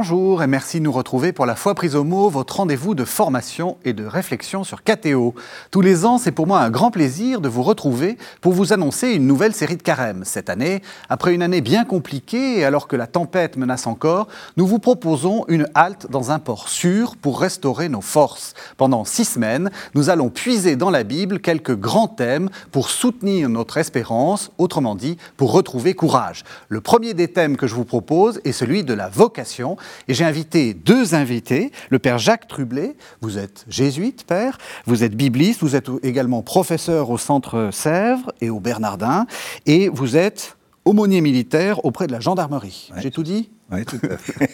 [0.00, 3.04] Bonjour et merci de nous retrouver pour la fois prise au mot, votre rendez-vous de
[3.04, 5.34] formation et de réflexion sur KTO.
[5.70, 9.08] Tous les ans, c'est pour moi un grand plaisir de vous retrouver pour vous annoncer
[9.08, 10.22] une nouvelle série de carême.
[10.24, 10.80] Cette année,
[11.10, 15.44] après une année bien compliquée et alors que la tempête menace encore, nous vous proposons
[15.48, 18.54] une halte dans un port sûr pour restaurer nos forces.
[18.78, 23.76] Pendant six semaines, nous allons puiser dans la Bible quelques grands thèmes pour soutenir notre
[23.76, 26.42] espérance, autrement dit, pour retrouver courage.
[26.70, 29.76] Le premier des thèmes que je vous propose est celui de la vocation
[30.08, 35.14] et j'ai invité deux invités, le père Jacques Trublet, vous êtes jésuite, père, vous êtes
[35.14, 39.26] bibliste, vous êtes également professeur au Centre Sèvres et au Bernardin,
[39.66, 42.90] et vous êtes aumônier militaire auprès de la gendarmerie.
[42.96, 43.50] J'ai tout dit?
[43.72, 44.50] Oui, tout à fait.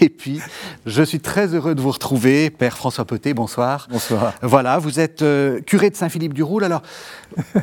[0.00, 0.40] Et puis,
[0.86, 3.86] je suis très heureux de vous retrouver, Père François Peté, bonsoir.
[3.90, 4.34] Bonsoir.
[4.42, 6.64] Voilà, vous êtes euh, curé de Saint-Philippe-du-Roule.
[6.64, 6.82] Alors,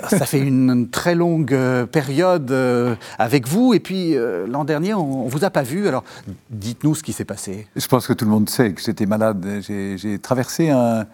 [0.07, 3.73] ça fait une, très longue euh, période euh, avec vous.
[3.73, 4.15] Et puis,
[4.47, 5.87] l'an dernier, on ne vous a pas vu.
[5.87, 6.03] Alors,
[6.49, 7.67] dites-nous ce qui s'est passé.
[7.75, 9.45] Je pense que tout le monde sait que j'étais malade.
[9.61, 11.05] J'ai traversé un...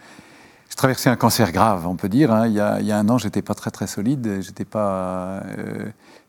[0.69, 2.31] J'ai traversé un cancer grave, on peut dire.
[2.31, 2.47] Hein.
[2.47, 4.37] Il, y a, il, y a, un an, j'étais pas très très solide.
[4.41, 5.41] J'étais pas.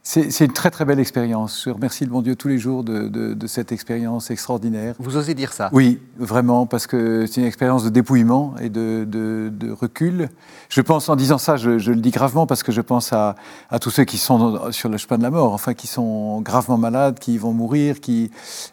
[0.03, 1.63] C'est une très très belle expérience.
[1.67, 4.95] Je remercie le bon Dieu tous les jours de, cette expérience extraordinaire.
[4.99, 5.69] Vous osez dire ça?
[5.73, 10.29] Oui, vraiment, parce que c'est une expérience de dépouillement et de, recul.
[10.69, 13.37] Je pense, en disant ça, je, le dis gravement parce que je pense à,
[13.81, 17.19] tous ceux qui sont sur le chemin de la mort, enfin qui sont gravement malades,
[17.19, 18.31] qui vont mourir, qui,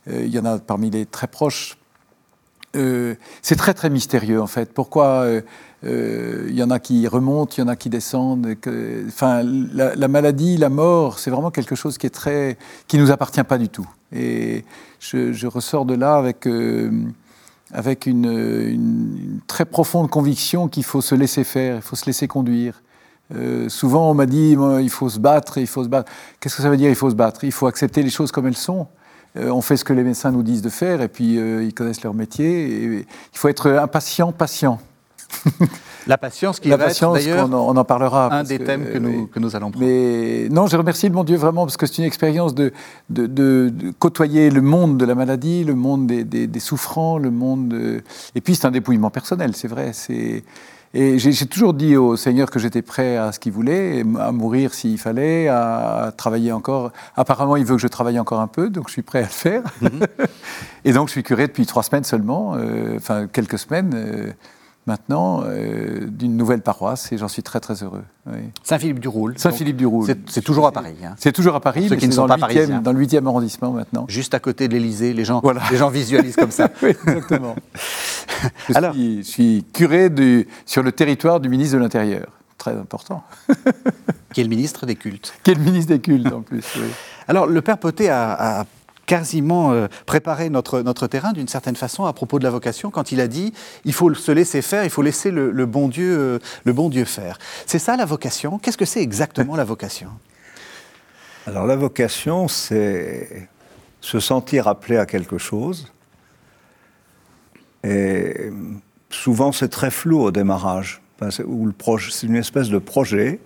[0.07, 1.77] euh, il y en a parmi les très proches.
[2.77, 4.71] Euh, c'est très très mystérieux en fait.
[4.71, 5.41] Pourquoi euh,
[5.83, 8.55] il euh, y en a qui remontent, il y en a qui descendent.
[8.59, 13.11] Que, enfin, la, maladie, la mort, c'est vraiment quelque chose qui est très, qui nous
[13.11, 13.87] appartient pas du tout.
[14.11, 14.65] Et
[14.99, 16.89] je, ressors de là avec euh,
[17.71, 22.81] avec une, très profonde conviction qu'il faut se laisser faire, il faut se laisser conduire.
[23.35, 26.11] Euh, souvent, on m'a dit il faut se battre, il faut se battre.
[26.39, 27.43] Qu'est-ce que ça veut dire Il faut se battre?
[27.43, 28.87] Il faut accepter les choses comme elles sont.
[29.35, 32.13] On fait ce que les médecins nous disent de faire, et puis ils connaissent leur
[32.13, 32.67] métier.
[32.67, 32.83] Et
[33.33, 34.79] il faut être impatient, patient.
[36.07, 38.33] La patience qui la patience, d'ailleurs on, en parlera.
[38.33, 39.85] Un des thèmes que nous, que nous allons prendre.
[39.85, 42.71] Mais non, je remercie mon Dieu vraiment parce que c'est une expérience de
[43.09, 48.01] de, côtoyer le monde de la maladie, le monde des, des, souffrants, le monde.
[48.35, 49.91] Et puis c'est un dépouillement personnel, c'est vrai.
[49.93, 50.43] C'est
[50.93, 54.73] et j'ai toujours dit au Seigneur que j'étais prêt à ce qu'il voulait, à mourir
[54.73, 56.91] s'il fallait, à travailler encore.
[57.15, 59.27] Apparemment, il veut que je travaille encore un peu, donc je suis prêt à le
[59.27, 59.63] faire.
[59.81, 59.99] Mhm.
[60.85, 63.91] et donc, je suis curé depuis trois semaines seulement, euh, enfin quelques semaines.
[63.95, 64.31] Euh,
[64.87, 68.03] maintenant euh, d'une nouvelle paroisse et j'en suis très très heureux.
[68.63, 69.37] Saint-Philippe-du-Roule.
[69.37, 70.15] Saint-Philippe-du-Roule.
[70.27, 70.95] C'est toujours à Paris.
[71.03, 71.15] Hein.
[71.17, 72.81] C'est toujours à Paris, mais qui ne sont pas parisiens.
[72.81, 74.05] Dans le 8e arrondissement maintenant.
[74.07, 76.69] Juste à côté de l'Élysée, les gens, les gens visualisent comme ça.
[76.81, 77.55] oui, exactement.
[78.69, 82.27] je, Alors, suis, je suis curé du, sur le territoire du ministre de l'Intérieur.
[82.57, 83.23] Très important.
[84.33, 85.33] qui est le ministre des cultes.
[85.43, 86.87] Qui est le ministre des cultes en plus, oui.
[87.27, 88.65] Alors, le père Poté a, a
[89.07, 93.11] quasiment euh, préparé notre, notre terrain d'une certaine façon à propos de la vocation quand
[93.11, 93.53] il a dit
[93.85, 97.05] il faut se laisser faire, il faut laisser le, bon, Dieu, euh, le bon Dieu
[97.05, 97.39] faire.
[97.65, 98.59] C'est ça la vocation?
[98.59, 100.09] Qu'est-ce que c'est exactement la vocation?
[101.47, 103.47] Alors la vocation, c'est
[104.01, 105.91] se sentir appelé à quelque chose.
[107.83, 108.51] Et
[109.09, 111.01] souvent c'est très flou au démarrage.
[111.31, 111.43] C'est
[112.23, 113.39] une espèce de projet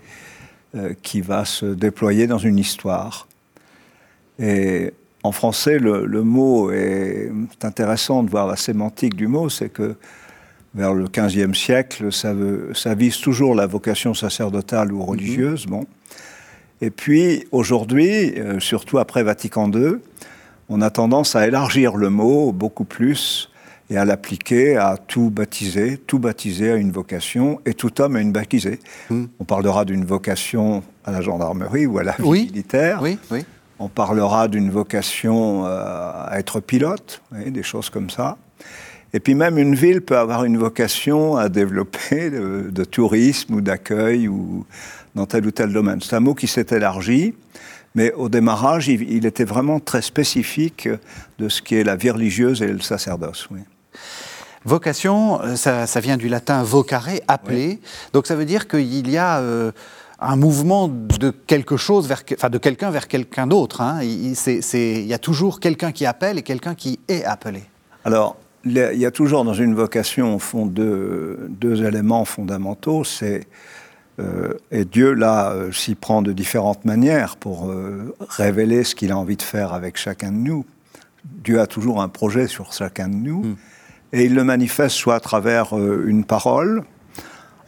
[0.75, 3.27] euh, qui va se déployer dans une histoire.
[4.39, 7.31] Et en français, le, mot est,
[7.63, 9.95] intéressant de voir la sémantique du mot, c'est que
[10.73, 12.33] vers le XVe siècle, ça,
[12.73, 15.65] ça, vise toujours la vocation sacerdotale ou religieuse.
[15.65, 15.85] Bon.
[16.81, 19.97] Et puis aujourd'hui, euh, surtout après Vatican II,
[20.69, 23.51] on a tendance à élargir le mot beaucoup plus
[23.91, 28.21] et à l'appliquer à tout baptiser, tout baptiser à une vocation, et tout homme a
[28.21, 28.79] une baptisée.
[29.09, 29.25] Hmm.
[29.39, 33.01] On parlera d'une vocation à la gendarmerie ou à la vie militaire.
[33.01, 33.43] Oui, oui.
[33.83, 35.81] On parlera d'une vocation euh,
[36.27, 38.37] à être pilote, des choses comme ça.
[39.11, 44.27] Et puis même une ville peut avoir une vocation à développer de, tourisme ou d'accueil
[44.27, 44.67] ou
[45.15, 45.99] dans tel ou tel domaine.
[45.99, 47.33] C'est un mot qui s'est élargi,
[47.95, 50.87] mais au démarrage, il, était vraiment très spécifique
[51.39, 53.49] de ce qui est la vie religieuse et le sacerdoce.
[54.63, 57.79] Vocation, euh, ça, vient du latin vocare, appeler.
[58.13, 59.71] Donc ça veut dire qu'il y a euh,
[60.21, 63.81] un mouvement de quelque chose vers, enfin de quelqu'un vers quelqu'un d'autre.
[63.81, 64.01] Hein.
[64.03, 67.63] Il, y a toujours quelqu'un qui appelle et quelqu'un qui est appelé.
[68.05, 73.03] Alors, il y a toujours dans une vocation, au fond, deux, deux éléments fondamentaux.
[73.03, 73.47] C'est
[74.19, 79.11] euh, et Dieu, là, euh, s'y prend de différentes manières pour euh, révéler ce qu'il
[79.11, 80.65] a envie de faire avec chacun de nous.
[81.25, 83.43] Dieu a toujours un projet sur chacun de nous.
[83.43, 83.55] Hmm.
[84.13, 86.83] Et il le manifeste soit à travers une parole,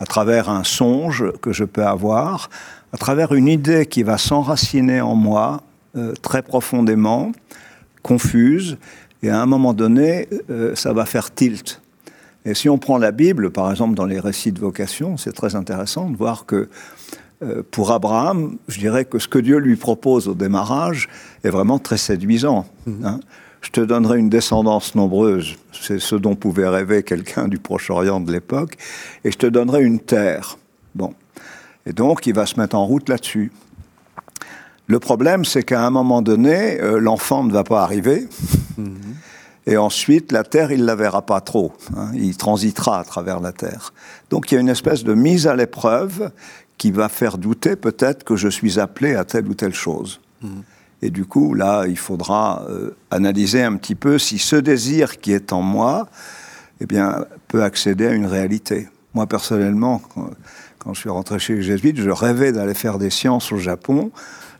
[0.04, 2.50] à travers un songe que je peux avoir,
[2.92, 5.64] à travers une idée qui va s'enraciner en moi
[5.96, 7.32] euh, très profondément,
[8.02, 8.78] confuse,
[9.24, 11.82] Et à un moment donné, euh, ça va faire tilt.
[12.44, 15.56] Et si on prend la Bible, par exemple, dans les récits de vocation, c'est très
[15.56, 16.68] intéressant de voir que
[17.42, 21.08] euh, pour Abraham, je dirais que ce que Dieu lui propose au démarrage
[21.46, 22.66] est vraiment très séduisant.
[22.86, 23.06] Mhm.
[23.06, 23.20] hein.
[23.64, 28.32] Je te donnerai une descendance nombreuse, c'est ce dont pouvait rêver quelqu'un du Proche-Orient de
[28.32, 28.76] l'époque,
[29.24, 30.58] et je te donnerai une terre.
[30.94, 31.14] Bon.
[31.86, 33.52] Et donc, il va se mettre en route là-dessus.
[34.88, 38.28] Le problème, c'est qu'à un moment donné, euh, l'enfant ne va pas arriver.
[39.66, 41.72] Et ensuite, la terre, il ne la verra pas trop.
[41.96, 42.12] hein.
[42.14, 43.94] Il transitera à travers la terre.
[44.30, 46.32] Donc, il y a une espèce de mise à l'épreuve
[46.78, 50.20] qui va faire douter peut-être que je suis appelé à telle ou telle chose.
[51.04, 55.34] Et du coup, là, il faudra euh, analyser un petit peu si ce désir qui
[55.34, 56.08] est en moi,
[56.80, 58.88] eh bien, peut accéder à une réalité.
[59.14, 60.30] Moi, personnellement, quand,
[60.80, 64.12] quand je suis rentré chez les Jésuites, je rêvais d'aller faire des sciences au Japon.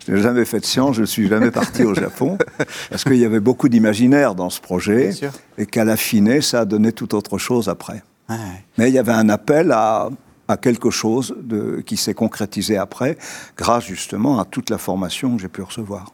[0.06, 2.38] Je n'ai jamais fait de sciences, je ne suis jamais parti au Japon,
[2.90, 5.12] parce qu'il y avait beaucoup d'imaginaire dans ce projet,
[5.58, 8.04] et qu'à l'affiner, ça a donné tout autre chose après.
[8.28, 8.36] Ouais.
[8.78, 10.10] Mais il y avait un appel à,
[10.50, 13.18] à quelque chose de, qui s'est concrétisé après,
[13.56, 16.12] grâce justement à toute la formation que j'ai pu recevoir.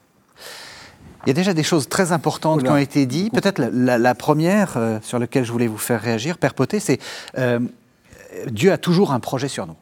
[1.25, 3.33] Il y a déjà des choses très importantes qui ont été dites.
[3.33, 6.79] Peut-être la, la- la première euh, sur laquelle je voulais vous faire réagir, Père Poté,
[6.79, 6.99] c'est
[7.37, 7.59] euh,
[8.47, 9.75] Dieu a toujours un projet sur nous.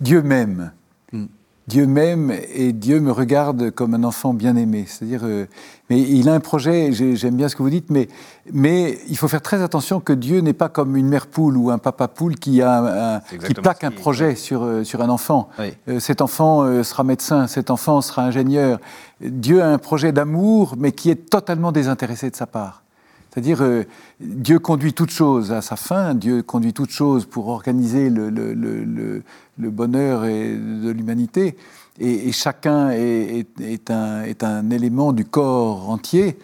[0.00, 0.72] Dieu m'aime.
[1.12, 1.26] Mm.
[1.68, 4.86] Dieu m'aime et Dieu me regarde comme un enfant bien-aimé.
[4.88, 5.46] C'est-à-dire, euh,
[5.88, 8.08] mais il a un projet, j'ai- j'aime bien ce que vous dites, mais,
[8.52, 11.70] mais il faut faire très attention que Dieu n'est pas comme une mère poule ou
[11.70, 15.48] un papa poule qui, a un- qui plaque un projet sur, euh, sur un enfant.
[15.60, 15.72] Oui.
[15.88, 18.80] Euh, cet enfant euh, sera médecin, cet enfant sera ingénieur.
[19.20, 22.82] Dieu a un projet d'amour, mais qui est totalement désintéressé de sa part.
[23.30, 23.84] C'est-à-dire, euh,
[24.18, 29.22] Dieu conduit toute chose à sa fin, Dieu conduit toute chose pour organiser le,
[29.58, 31.56] bonheur de l'humanité,
[32.00, 36.38] et, chacun est, un, élément du corps entier,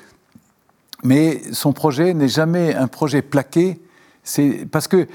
[1.03, 3.81] mais son projet n'est jamais un projet plaqué.
[4.23, 5.07] C'est parce que,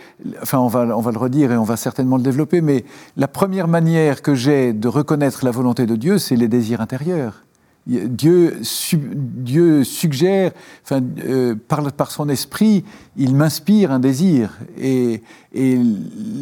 [0.42, 2.86] enfin, on va le redire et on va certainement le développer, mais
[3.18, 7.44] la première manière que j'ai de reconnaître la volonté de Dieu, c'est les désirs intérieurs.
[7.88, 10.52] Dieu, su- Dieu suggère,
[10.84, 12.84] enfin, euh, par, par son esprit,
[13.18, 14.58] il m'inspire un désir.
[14.78, 15.24] Et,
[15.54, 15.80] et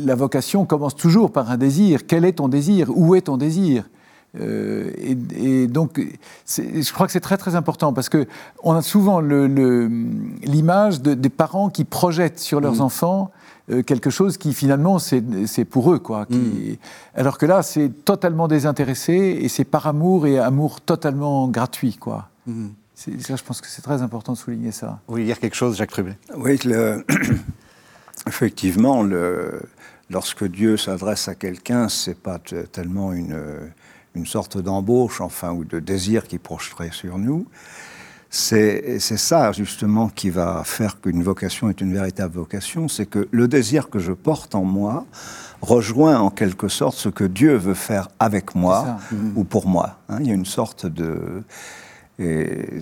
[0.05, 2.01] la vocation commence toujours par un désir.
[2.07, 2.89] Quel est ton désir?
[2.93, 3.85] Où est ton désir?
[4.39, 5.99] Euh, et, et donc,
[6.45, 8.27] je crois que c'est très très important parce que
[8.63, 9.89] on a souvent le- le-
[10.43, 13.35] l'image de- des parents qui projettent sur leurs enfants euh,
[13.85, 16.25] quelque chose qui finalement c'est pour eux quoi.
[16.25, 16.79] qui-
[17.15, 22.29] Alors que là, c'est totalement désintéressé et c'est par amour et amour totalement gratuit quoi.
[22.95, 24.99] C'est- Ça, je pense que c'est très important de souligner ça.
[25.07, 26.17] Vous voulez dire quelque chose, Jacques Trubet?
[26.35, 27.05] Oui, le-
[28.27, 29.61] effectivement, le-
[30.09, 32.39] lorsque Dieu s'adresse à quelqu'un, c'est pas
[32.71, 33.37] tellement une,
[34.15, 37.45] une sorte d'embauche, enfin, ou de désir qui projeterait sur nous.
[38.31, 43.47] C'est ça, justement, qui va faire qu'une vocation est une véritable vocation, c'est que le
[43.47, 45.05] désir que je porte en moi
[45.61, 49.15] rejoint en quelque sorte ce que Dieu veut faire avec moi ça.
[49.35, 49.97] ou pour moi.
[50.09, 50.17] hein.
[50.21, 51.43] il y a une sorte de...
[52.19, 52.79] et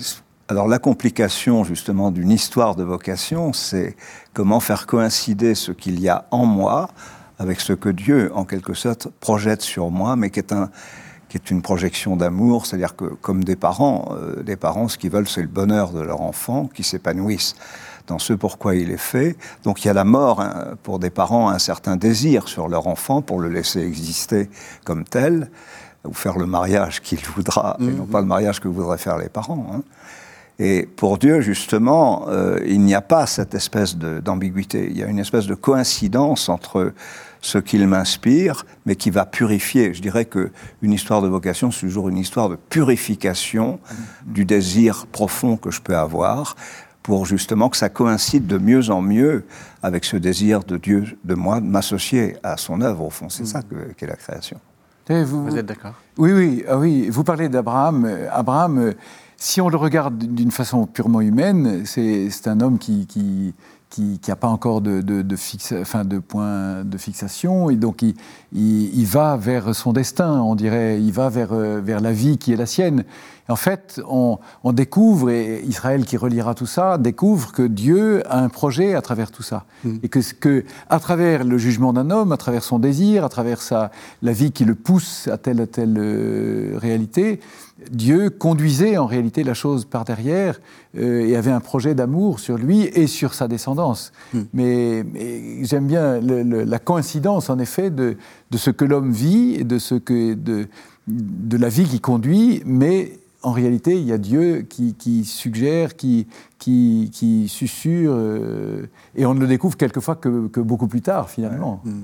[0.50, 3.96] alors la complication justement d'une histoire de vocation, c'est
[4.34, 6.90] comment faire coïncider ce qu'il y a en moi
[7.40, 10.70] avec ce que Dieu, en quelque sorte, projette sur moi, mais qui est, un,
[11.30, 15.12] qui est une projection d'amour, c'est-à-dire que comme des parents, euh, les parents, ce qu'ils
[15.12, 17.56] veulent, c'est le bonheur de leur enfant, qui s'épanouissent
[18.08, 19.36] dans ce pourquoi il est fait.
[19.64, 22.88] Donc il y a la mort hein, pour des parents, un certain désir sur leur
[22.88, 24.50] enfant pour le laisser exister
[24.86, 25.50] comme tel,
[26.06, 29.30] ou faire le mariage qu'il voudra, et non pas le mariage que voudraient faire les
[29.30, 29.68] parents.
[29.74, 29.82] hein.
[30.60, 34.88] Et pour Dieu, justement, euh, il n'y a pas cette espèce d'ambiguïté.
[34.90, 36.94] Il y a une espèce de coïncidence entre
[37.42, 39.94] ce qu'il m'inspire, mais qui va purifier.
[39.94, 40.52] Je dirais que
[40.82, 43.80] une histoire de vocation, c'est toujours une histoire de purification
[44.26, 46.56] du désir profond que je peux avoir,
[47.04, 49.46] pour justement que ça coïncide de mieux en mieux
[49.82, 53.06] avec ce désir de Dieu, de moi, de m'associer à son œuvre.
[53.06, 54.60] Au fond, c'est ça que- qu'est la création.
[55.10, 55.94] Vous, Vous êtes d'accord?
[56.18, 57.08] Oui, oui, ah oui.
[57.10, 58.06] Vous parlez d'Abraham.
[58.30, 58.94] Abraham, euh,
[59.38, 63.54] si on le regarde d'une façon purement humaine, c'est c'est un homme qui qui
[63.90, 68.02] qui n'a pas encore de, de, de, fixa- enfin, de point de fixation, et donc
[68.02, 68.16] il,
[68.54, 72.38] il, il va vers son destin, on dirait, il va vers, euh, vers la vie
[72.38, 73.06] qui est la sienne.
[73.50, 78.40] En fait, on, on découvre, et Israël qui reliera tout ça, découvre que Dieu a
[78.44, 79.66] un projet à travers tout ça.
[80.04, 83.62] Et que, que, à travers le jugement d'un homme, à travers son désir, à travers
[83.62, 87.40] sa, la vie qui le pousse à telle ou telle euh, réalité,
[87.92, 90.60] Dieu conduisait en réalité la chose par derrière
[90.98, 94.12] euh, et avait un projet d'amour sur lui et sur sa descendance.
[94.54, 98.18] Mais, mais j'aime bien le- le- la coïncidence, en effet, de,
[98.52, 100.68] de ce que l'homme vit et de, ce que, de,
[101.08, 106.28] de la vie qui conduit, mais en réalité, il y a Dieu qui, suggère, qui,
[106.60, 108.14] qui, susurre,
[109.16, 111.80] et on ne le découvre quelquefois que, beaucoup plus tard, finalement.
[111.86, 112.02] Mm.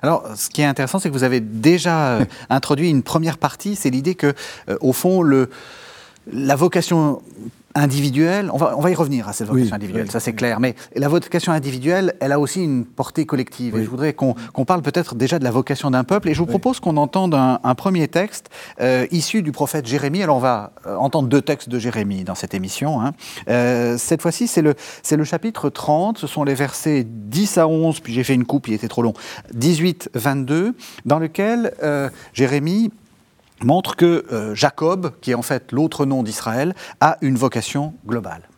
[0.00, 3.90] Alors, ce qui est intéressant, c'est que vous avez déjà introduit une première partie, c'est
[3.90, 4.32] l'idée que,
[4.80, 5.50] au fond, le,
[6.32, 7.20] la vocation
[7.74, 10.76] individuelle, on va, on va y revenir à cette vocation individuelle, ça c'est clair, mais
[10.94, 13.76] la vocation individuelle, elle a aussi une portée collective.
[13.76, 16.46] Et je voudrais qu'on parle peut-être déjà de la vocation d'un peuple, et je vous
[16.46, 18.50] propose qu'on entende un, premier texte
[18.80, 20.22] euh, issu du prophète Jérémie.
[20.22, 23.00] Alors on va euh, entendre deux textes de Jérémie dans cette émission.
[23.00, 23.12] Hein.
[23.48, 24.74] Euh, cette fois-ci, c'est le,
[25.10, 28.68] le chapitre 30, ce sont les versets 10 à 11, puis j'ai fait une coupe,
[28.68, 29.14] il était trop long,
[29.58, 31.72] 18-22, dans lequel
[32.32, 32.90] Jérémie
[33.64, 38.48] montre que euh, Jacob, qui est en fait l'autre nom d'Israël, a une vocation globale.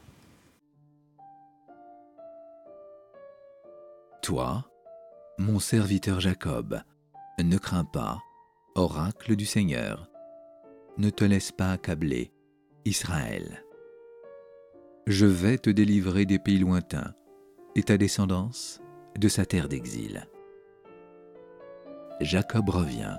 [4.22, 4.64] Toi,
[5.38, 6.80] mon serviteur Jacob,
[7.38, 8.18] ne crains pas,
[8.75, 10.08] oracle du Seigneur,
[10.98, 12.32] ne te laisse pas accabler,
[12.84, 13.62] Israël.
[15.06, 17.14] Je vais te délivrer des pays lointains,
[17.76, 18.80] et ta descendance
[19.16, 20.26] de sa terre d'exil.
[22.20, 23.18] Jacob revient,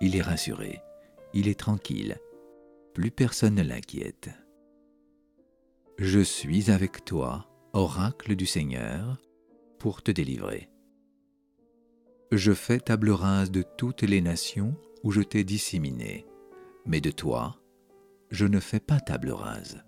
[0.00, 0.80] il est rassuré
[1.32, 2.18] il est tranquille,
[2.94, 4.30] plus personne ne l'inquiète.
[5.98, 9.20] Je suis avec toi, oracle du Seigneur,
[9.78, 10.70] pour te délivrer.
[12.32, 16.26] Je fais table rase de toutes les nations où je t'ai disséminé,
[16.86, 17.60] mais de toi,
[18.30, 19.82] je ne fais pas table rase.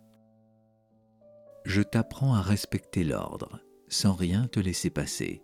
[1.64, 5.42] Je t'apprends à respecter l'ordre, sans rien te laisser passer.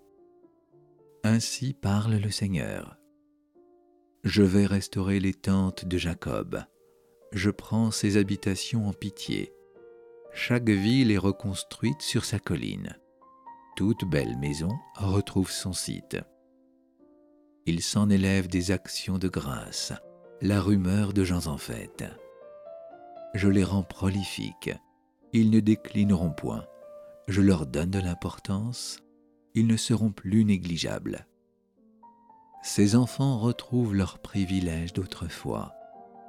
[1.22, 2.97] Ainsi parle le Seigneur.
[4.24, 6.64] Je vais restaurer les tentes de Jacob.
[7.30, 9.52] Je prends ses habitations en pitié.
[10.32, 12.98] Chaque ville est reconstruite sur sa colline.
[13.76, 16.16] Toute belle maison retrouve son site.
[17.64, 19.92] Il s'en élève des actions de grâce,
[20.40, 22.04] la rumeur de gens en fête.
[23.34, 24.74] Je les rends prolifiques.
[25.32, 26.66] Ils ne déclineront point.
[27.28, 28.98] Je leur donne de l'importance.
[29.54, 31.27] Ils ne seront plus négligeables
[32.68, 35.74] ses enfants retrouvent leurs privilèges d'autrefois.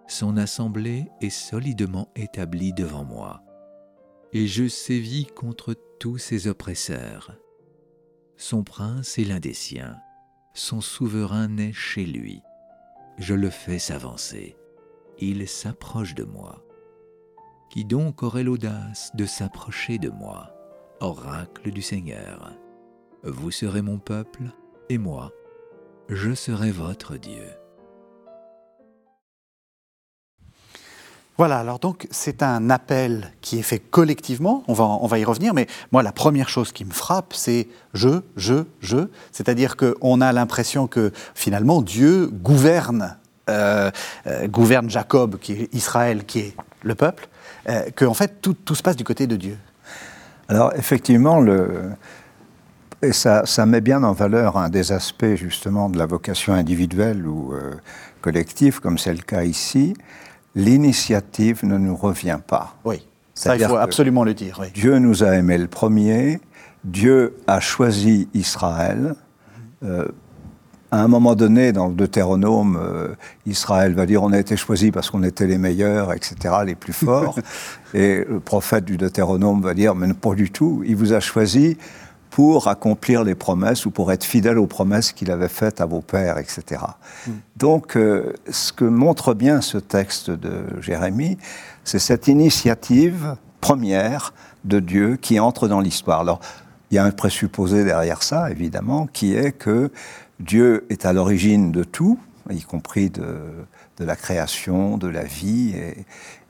[0.08, 3.44] Son assemblée est solidement établie devant moi.
[4.32, 7.36] Et je sévis contre tous ses oppresseurs.
[8.38, 9.98] Son prince est l'un des siens,
[10.54, 12.42] son souverain naît chez lui.
[13.18, 14.56] Je le fais s'avancer.
[15.20, 16.64] Il s'approche de moi.
[17.70, 20.56] Qui donc aurait l'audace de s'approcher de moi,
[21.02, 22.56] oracle du Seigneur?
[23.24, 24.44] Vous serez mon peuple,
[24.88, 25.34] et moi,
[26.10, 27.44] je serai votre Dieu.
[31.38, 35.24] Voilà, alors donc c'est un appel qui est fait collectivement, on va, on va y
[35.24, 40.20] revenir, mais moi la première chose qui me frappe, c'est je, je, je, c'est-à-dire qu'on
[40.20, 43.18] a l'impression que finalement Dieu gouverne,
[43.50, 43.90] euh,
[44.28, 47.30] euh, gouverne Jacob, qui est Israël, qui est le peuple,
[47.70, 49.58] euh, que en fait tout, tout se passe du côté de Dieu.
[50.50, 51.92] Alors effectivement, le,
[53.02, 57.54] et ça, met bien en valeur un des aspects justement de la vocation individuelle ou
[57.54, 57.76] euh,
[58.22, 59.94] collective, comme c'est le cas ici.
[60.56, 62.76] L'initiative ne nous revient pas.
[62.84, 64.60] Oui, ça il faut absolument le dire.
[64.74, 66.42] Dieu nous a aimés le premier,
[66.84, 69.16] Dieu a choisi Israël.
[69.84, 70.08] Euh,
[70.92, 73.16] à un moment donné, dans le Deutéronome, euh,
[73.46, 76.94] Israël va dire on a été choisi parce qu'on était les meilleurs, etc., les plus
[76.94, 77.38] forts.
[77.94, 81.78] Et le prophète du Deutéronome va dire mais pas du tout, il vous a choisi
[82.40, 86.00] pour accomplir les promesses ou pour être fidèle aux promesses qu'il avait faites à vos
[86.00, 86.82] pères, etc.
[87.28, 87.32] Mm.
[87.58, 91.38] Donc, euh, ce que montre bien ce texte de Jérémie,
[91.84, 96.22] c'est cette initiative première de Dieu qui entre dans l'histoire.
[96.22, 96.40] Alors,
[96.90, 99.92] il y a un présupposé derrière ça, évidemment, qui est que
[100.40, 102.20] Dieu est à l'origine de tout,
[102.50, 103.66] y compris de,
[104.00, 105.76] la création, de la vie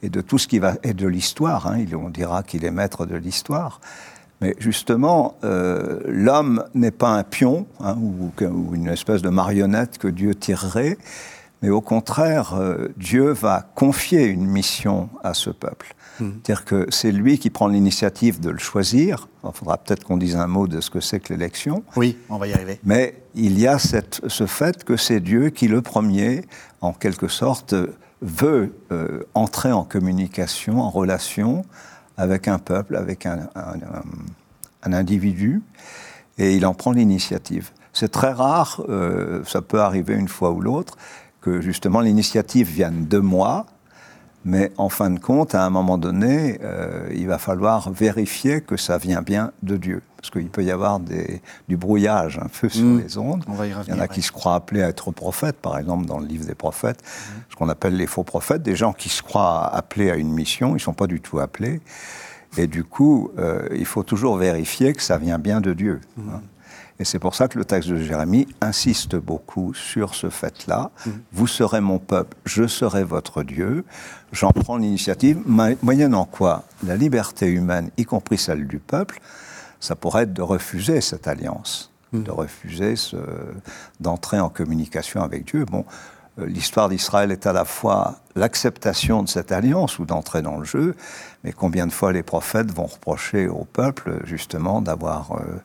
[0.03, 1.65] et, de tout ce qui va être de l'histoire.
[1.65, 1.83] Hein.
[1.95, 3.81] On dira qu'il est maître de l'histoire.
[4.41, 8.31] Mais justement, euh, l'homme n'est pas un pion hein, ou,
[8.73, 10.97] une espèce de marionnette que Dieu tirerait,
[11.61, 15.93] mais au contraire, euh, Dieu va confier une mission à ce peuple.
[16.21, 16.31] Hmm.
[16.43, 19.27] C'est-à-dire que c'est lui qui prend l'initiative de le choisir.
[19.43, 21.83] Il faudra peut-être qu'on dise un mot de ce que c'est que l'élection.
[21.97, 22.79] Oui, on va y arriver.
[22.85, 26.45] Mais il y a cette, ce fait que c'est Dieu qui, le premier,
[26.79, 27.75] en quelque sorte,
[28.21, 31.65] veut euh, entrer en communication, en relation
[32.19, 33.47] avec un peuple, avec un,
[34.83, 35.61] individu,
[36.37, 37.71] et il en prend l'initiative.
[37.93, 40.97] C'est très rare, euh, ça peut arriver une fois ou l'autre,
[41.41, 43.65] que justement l'initiative vienne de moi,
[44.45, 48.77] Mais en fin de compte, à un moment donné, euh, il va falloir vérifier que
[48.77, 50.01] ça vient bien de Dieu.
[50.15, 52.99] Parce qu'il peut y avoir des, du brouillage un peu sur Mm.
[52.99, 53.43] les ondes.
[53.47, 55.77] On va y Il y en a qui se croient appelés à être prophètes, par
[55.77, 57.39] exemple dans le livre des prophètes, Mm.
[57.51, 60.69] ce qu'on appelle les faux prophètes, des gens qui se croient appelés à une mission,
[60.69, 61.81] ils ne sont pas du tout appelés.
[62.57, 65.99] Et du coup, euh, il faut toujours vérifier que ça vient bien de Dieu.
[66.17, 66.29] Mm.
[66.33, 66.41] hein.
[66.99, 70.91] Et c'est pour ça que le texte de Jérémie insiste beaucoup sur ce fait-là.
[71.05, 71.09] Mm.
[71.31, 73.85] Vous serez mon peuple, je serai votre Dieu.
[74.33, 79.19] J'en prends l'initiative, mo- moyennant quoi la liberté humaine, y compris celle du peuple,
[79.79, 82.95] ça pourrait être de refuser cette alliance, de refuser
[84.01, 85.63] d'entrer en communication avec Dieu.
[85.63, 85.85] Bon,
[86.39, 90.65] euh, l'histoire d'Israël est à la fois l'acceptation de cette alliance ou d'entrer dans le
[90.65, 90.95] jeu,
[91.43, 95.61] mais combien de fois les prophètes vont reprocher au peuple justement d'avoir, euh,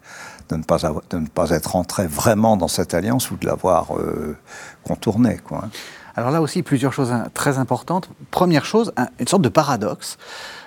[0.51, 0.79] de, ne pas
[1.11, 4.37] de ne pas être entré vraiment dans cette alliance ou de l'avoir euh,
[4.85, 5.65] contournée, quoi.
[6.17, 8.09] Alors là aussi, plusieurs choses hein, très importantes.
[8.31, 10.17] Première chose, un- une sorte de paradoxe.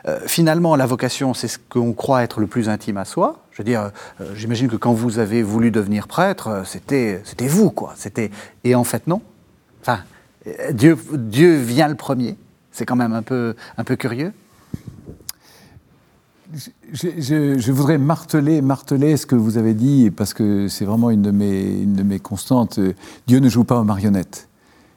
[0.06, 3.40] Euh, finalement, la vocation, c'est ce qu'on croit être le plus intime à soi.
[3.52, 7.94] Je veux dire, euh, j'imagine que quand vous avez voulu devenir prêtre, c'était, vous, quoi.
[7.96, 8.30] C'était...
[8.66, 9.22] Et en fait, non.
[9.82, 10.00] Enfin,
[10.72, 12.38] Dieu, Dieu vient le premier.
[12.74, 14.34] C'est quand même un peu, un peu curieux.
[16.54, 21.10] Je, je- je voudrais marteler, marteler ce que vous avez dit, parce que c'est vraiment
[21.10, 22.80] une de mes, une de mes constantes.
[23.28, 24.48] Dieu ne joue pas aux marionnettes.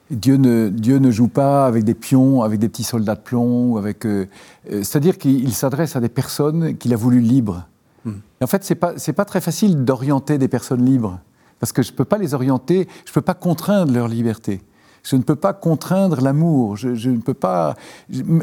[0.09, 3.71] Dieu ne, Dieu ne joue pas avec des pions, avec des petits soldats de plomb,
[3.73, 4.05] ou avec.
[4.05, 4.25] euh,
[4.71, 7.67] euh, C'est-à-dire qu'il s'adresse à des personnes qu'il a voulu libres.
[8.05, 11.19] Et en fait, c'est pas c'est pas très facile d'orienter des personnes libres,
[11.59, 14.61] parce que je peux pas les orienter, je peux pas contraindre leur liberté.
[15.03, 16.77] Je ne peux pas contraindre l'amour.
[16.77, 17.75] Je, ne peux pas.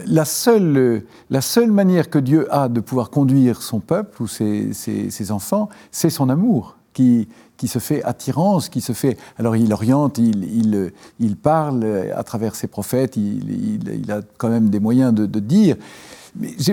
[0.07, 4.73] la seule la seule manière que Dieu a de pouvoir conduire son peuple ou ses,
[4.73, 9.19] ses- enfants, c'est son amour qui qui se fait attirance, qui se fait.
[9.37, 11.85] Alors il oriente, il, il, parle
[12.15, 15.77] à travers ses prophètes, il, il- il a quand même des moyens de, de dire.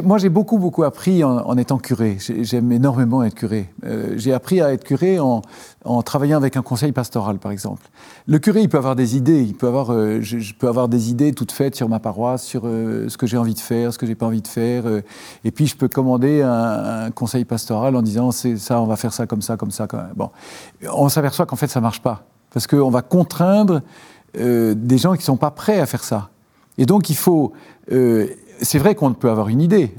[0.04, 2.18] Moi, j'ai beaucoup, beaucoup appris en, étant curé.
[2.20, 3.70] J'ai- J'aime énormément être curé.
[3.84, 5.42] Euh, j'ai appris à être curé en,
[6.04, 7.84] travaillant avec un conseil pastoral, par exemple.
[8.28, 9.42] Le curé, il peut avoir des idées.
[9.42, 12.64] Il peut avoir, euh, je, peux avoir des idées toutes faites sur ma paroisse, sur
[12.66, 14.84] euh, ce que j'ai envie de faire, ce que j'ai pas envie de faire.
[15.44, 19.14] et puis, je peux commander un, conseil pastoral en disant c'est ça, on va faire
[19.14, 19.88] ça comme ça, comme ça.
[20.16, 20.32] Bon,
[20.92, 23.82] on s'aperçoit qu'en fait, ça marche pas parce qu'on va contraindre
[24.34, 26.30] des gens qui sont pas prêts à faire ça.
[26.78, 27.54] Et donc, il faut.
[28.62, 29.92] C'est vrai qu'on peut avoir une idée.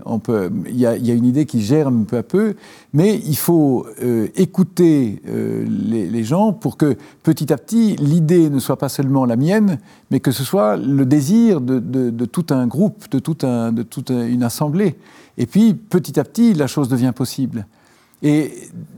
[0.69, 2.55] Il, y a, une idée qui germe peu à peu,
[2.93, 8.59] mais il faut euh, écouter euh, les, gens pour que petit à petit, l'idée ne
[8.59, 9.79] soit pas seulement la mienne,
[10.11, 14.43] mais que ce soit le désir de, tout un groupe, de, tout un- toute une
[14.43, 14.97] assemblée.
[15.39, 17.67] Et puis, petit à petit, la chose devient possible.
[18.23, 18.53] Et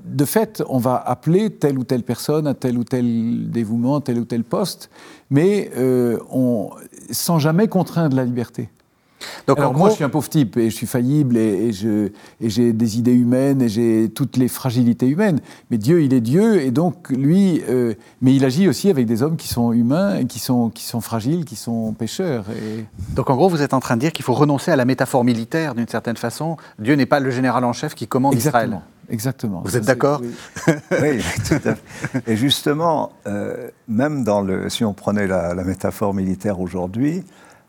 [0.06, 4.18] de fait, on va appeler telle ou telle personne à tel ou tel dévouement, tel
[4.20, 4.90] ou tel poste,
[5.30, 6.18] mais euh,
[7.10, 8.68] sans jamais contraindre la liberté.
[9.46, 11.72] Donc, Alors en moi, je suis un pauvre type et je suis faillible et, et
[11.72, 12.06] je-
[12.40, 15.40] et j'ai des idées humaines et j'ai toutes les fragilités humaines.
[15.70, 19.22] Mais Dieu, il est Dieu et donc lui, euh, mais il agit aussi avec des
[19.22, 22.44] hommes qui sont humains, et qui sont, qui sont fragiles, qui sont pécheurs.
[22.50, 22.84] Et...
[23.14, 25.24] donc en gros, vous êtes en train de dire qu'il faut renoncer à la métaphore
[25.24, 26.56] militaire d'une certaine façon.
[26.78, 28.80] Dieu n'est pas le général en chef qui commande Israël.
[29.10, 29.62] Exactement.
[29.64, 30.20] Vous êtes d'accord
[30.68, 30.78] oui.
[31.00, 32.22] Oui, tout à fait.
[32.26, 37.24] Et justement, euh, même dans le, si on prenait la, la métaphore militaire aujourd'hui,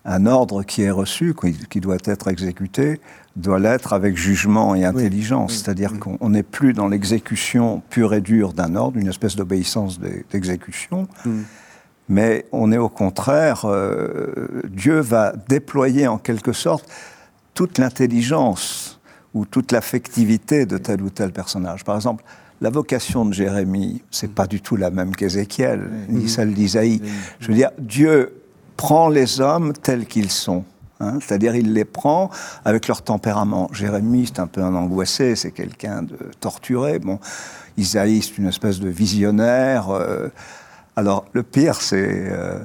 [0.05, 1.35] un ordre qui est reçu,
[1.69, 2.99] qui, doit être exécuté,
[3.35, 5.55] doit l'être avec jugement et intelligence.
[5.55, 9.99] C'est-à-dire qu'on on n'est plus dans l'exécution pure et dure d'un ordre, une espèce d'obéissance
[9.99, 11.07] d'e- d'exécution,
[12.07, 16.89] mais on est au contraire, euh, Dieu va déployer en quelque sorte
[17.53, 18.99] toute l'intelligence
[19.33, 21.83] ou toute l'affectivité de tel ou tel personnage.
[21.83, 22.23] Par exemple,
[22.61, 27.01] la vocation de Jérémie, c'est pas du tout la même qu'Ézéchiel, ni celle d'Isaïe.
[27.39, 28.38] Je veux dire, Dieu
[28.79, 30.63] prend les hommes tels qu'ils sont.
[31.01, 32.29] hein, C'est-à-dire, il les prend
[32.63, 33.69] avec leur tempérament.
[33.73, 36.97] Jérémie, c'est un peu un angoissé, c'est quelqu'un de torturé.
[36.97, 37.19] Bon,
[37.75, 39.89] Isaïe, c'est une espèce de visionnaire.
[39.89, 40.29] euh,
[40.95, 42.59] alors, le pire, c'est euh,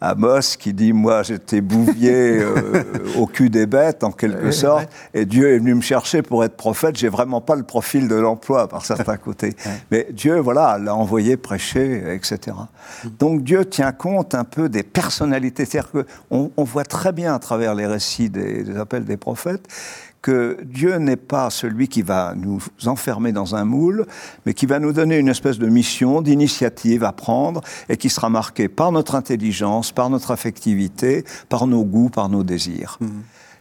[0.00, 2.82] Amos qui dit Moi, j'étais bouvier euh,
[3.16, 6.56] au cul des bêtes, en quelque sorte, et Dieu est venu me chercher pour être
[6.56, 6.96] prophète.
[6.96, 9.54] J'ai vraiment pas le profil de l'emploi, par certains côtés.
[9.90, 12.56] Mais Dieu, voilà, l'a envoyé prêcher, etc.
[13.18, 15.64] Donc, Dieu tient compte un peu des personnalités.
[15.64, 15.90] C'est-à-dire
[16.30, 19.66] qu'on on voit très bien à travers les récits des, des appels des prophètes
[20.22, 24.06] que Dieu n'est pas celui qui va nous enfermer dans un moule,
[24.46, 28.28] mais qui va nous donner une espèce de mission, d'initiative à prendre, et qui sera
[28.28, 32.98] marquée par notre intelligence, par notre affectivité, par nos goûts, par nos désirs.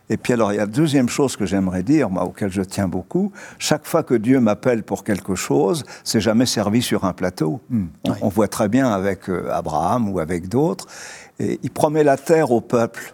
[0.10, 2.62] Et puis alors, il y a la deuxième chose que j'aimerais dire, moi, auquel je
[2.62, 3.32] tiens beaucoup.
[3.60, 7.60] Chaque fois que Dieu m'appelle pour quelque chose, c'est jamais servi sur un plateau.
[8.06, 10.88] On, on voit très bien avec euh, Abraham ou avec d'autres.
[11.39, 13.13] Et il promet la terre au peuple.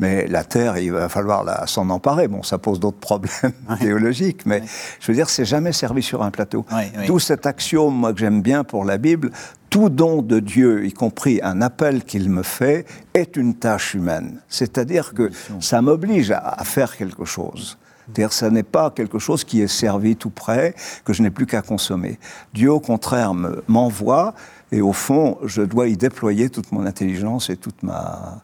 [0.00, 2.26] Mais la terre, il va falloir s'en emparer.
[2.26, 4.62] Bon, ça pose d'autres problèmes théologiques, mais
[4.98, 6.64] je veux dire, c'est jamais servi sur un plateau.
[7.06, 9.30] D'où cet axiome, moi, que j'aime bien pour la Bible,
[9.68, 14.40] tout don de Dieu, y compris un appel qu'il me fait, est une tâche humaine.
[14.48, 17.76] C'est-à-dire que ça m'oblige à, faire quelque chose.
[18.06, 21.46] C'est-à-dire ce n'est pas quelque chose qui est servi tout près, que je n'ai plus
[21.46, 22.18] qu'à consommer.
[22.54, 23.34] Dieu, au contraire,
[23.68, 24.34] m'envoie,
[24.72, 28.42] et au fond, je dois y déployer toute mon intelligence et toute ma,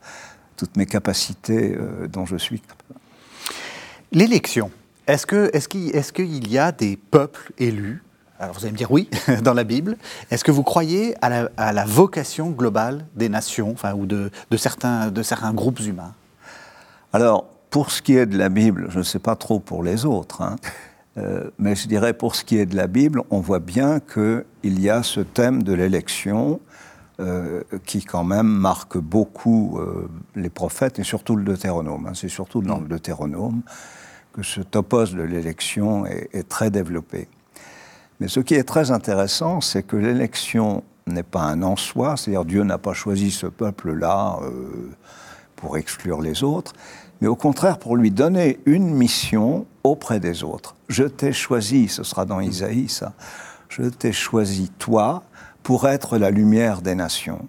[0.57, 2.63] toutes mes capacités euh, dont je suis
[4.13, 4.71] L'élection,
[5.07, 8.03] est-ce qu'il est est y a des peuples élus?
[8.39, 9.09] Alors vous allez me dire oui,
[9.43, 9.97] dans la Bible.
[10.31, 15.11] Est-ce que vous croyez à la, vocation globale des nations, enfin, ou de, de, certains,
[15.11, 16.15] de certains groupes humains?
[17.13, 20.05] Alors, pour ce qui est de la Bible, je ne sais pas trop pour les
[20.05, 20.57] autres, hein,
[21.19, 24.81] euh, mais je dirais pour ce qui est de la Bible, on voit bien qu'il
[24.81, 26.61] y a ce thème de l'élection
[27.19, 32.09] euh, qui quand même marque beaucoup euh, les prophètes et surtout le Deutéronome.
[32.09, 32.13] Hein.
[32.15, 33.63] C'est surtout dans le Deutéronome
[34.35, 37.29] que ce topos de l'élection est, très développé.
[38.21, 42.45] Mais ce qui est très intéressant, c'est que l'élection n'est pas un en soi, c'est-à-dire
[42.45, 44.91] Dieu n'a pas choisi ce peuple-là euh,
[45.57, 46.75] pour exclure les autres,
[47.23, 50.77] mais au contraire pour lui donner une mission auprès des autres.
[50.91, 53.15] Je t'ai choisi, ce sera dans Isaïe ça,
[53.71, 55.23] je t'ai choisi toi
[55.67, 57.49] pour être la lumière des nations.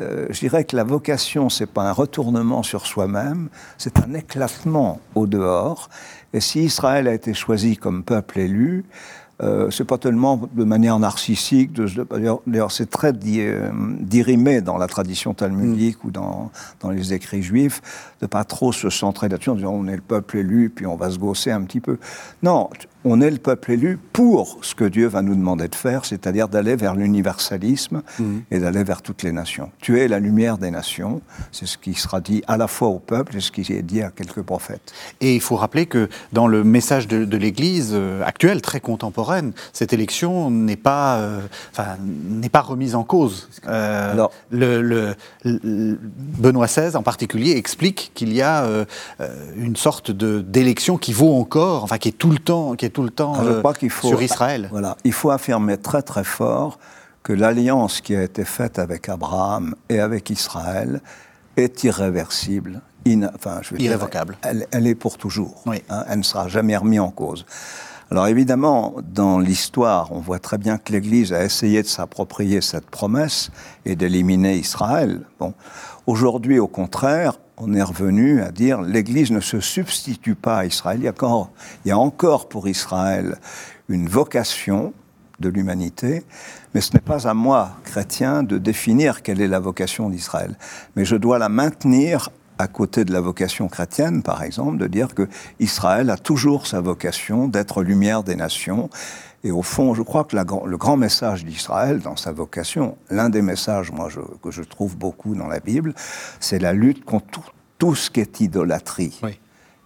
[0.00, 5.00] Euh, je dirais que la vocation, c'est pas un retournement sur soi-même, c'est un éclatement
[5.14, 5.90] au dehors.
[6.32, 8.86] Et si Israël a été choisi comme peuple élu,
[9.42, 13.70] euh, c'est pas tellement de manière narcissique, d'ailleurs c'est très euh,
[14.00, 17.82] dirimé dans la tradition talmudique ou dans, dans, les écrits juifs,
[18.22, 20.96] de pas trop se centrer là-dessus en disant on est le peuple élu, puis on
[20.96, 21.98] va se gosser un petit peu.
[22.42, 22.70] Non,
[23.08, 26.48] on est le peuple élu pour ce que Dieu va nous demander de faire, c'est-à-dire
[26.48, 28.42] d'aller vers l'universalisme mhm.
[28.50, 29.70] et d'aller vers toutes les nations.
[29.80, 32.98] Tu es la lumière des nations, c'est ce qui sera dit à la fois au
[32.98, 34.92] peuple et ce qui est dit à quelques prophètes.
[35.20, 39.92] Et il faut rappeler que dans le message de, l'Église euh, actuelle, très contemporaine, cette
[39.92, 41.40] élection n'est pas, euh,
[42.08, 43.48] n'est pas remise en cause.
[43.68, 45.14] Euh, Alors, le,
[45.44, 48.66] Benoît XVI en particulier explique qu'il y a
[49.56, 53.02] une sorte d'élection qui vaut encore, enfin qui est tout le temps, qui est tout
[53.02, 54.68] le temps ah, euh, faut, sur Israël.
[54.70, 56.78] Voilà, il faut affirmer très très fort
[57.22, 61.02] que l'alliance qui a été faite avec Abraham et avec Israël
[61.58, 62.80] est irréversible,
[63.34, 64.38] enfin, je irrévocable.
[64.42, 65.62] elle, est pour toujours.
[65.66, 67.44] Hein, elle ne sera jamais remise en cause.
[68.10, 72.88] Alors évidemment, dans l'histoire, on voit très bien que l'Église a essayé de s'approprier cette
[72.88, 73.50] promesse
[73.84, 75.20] et d'éliminer Israël.
[75.38, 75.52] Bon,
[76.06, 80.98] aujourd'hui, au contraire, on est revenu à dire l'Église ne se substitue pas à Israël.
[81.00, 81.50] Il y a encore,
[81.84, 83.38] il y a encore pour Israël
[83.88, 84.92] une vocation
[85.40, 86.24] de l'humanité,
[86.74, 90.56] mais ce n'est pas à moi, chrétien, de définir quelle est la vocation d'Israël.
[90.96, 95.14] Mais je dois la maintenir à côté de la vocation chrétienne, par exemple, de dire
[95.14, 95.28] que
[95.60, 98.90] Israël a toujours sa vocation d'être lumière des nations.
[99.44, 103.42] Et au fond, je crois que le grand message d'Israël, dans sa vocation, l'un des
[103.42, 103.92] messages
[104.42, 105.94] que je trouve beaucoup dans la Bible,
[106.40, 109.20] c'est la lutte contre tout, ce qui est idolâtrie.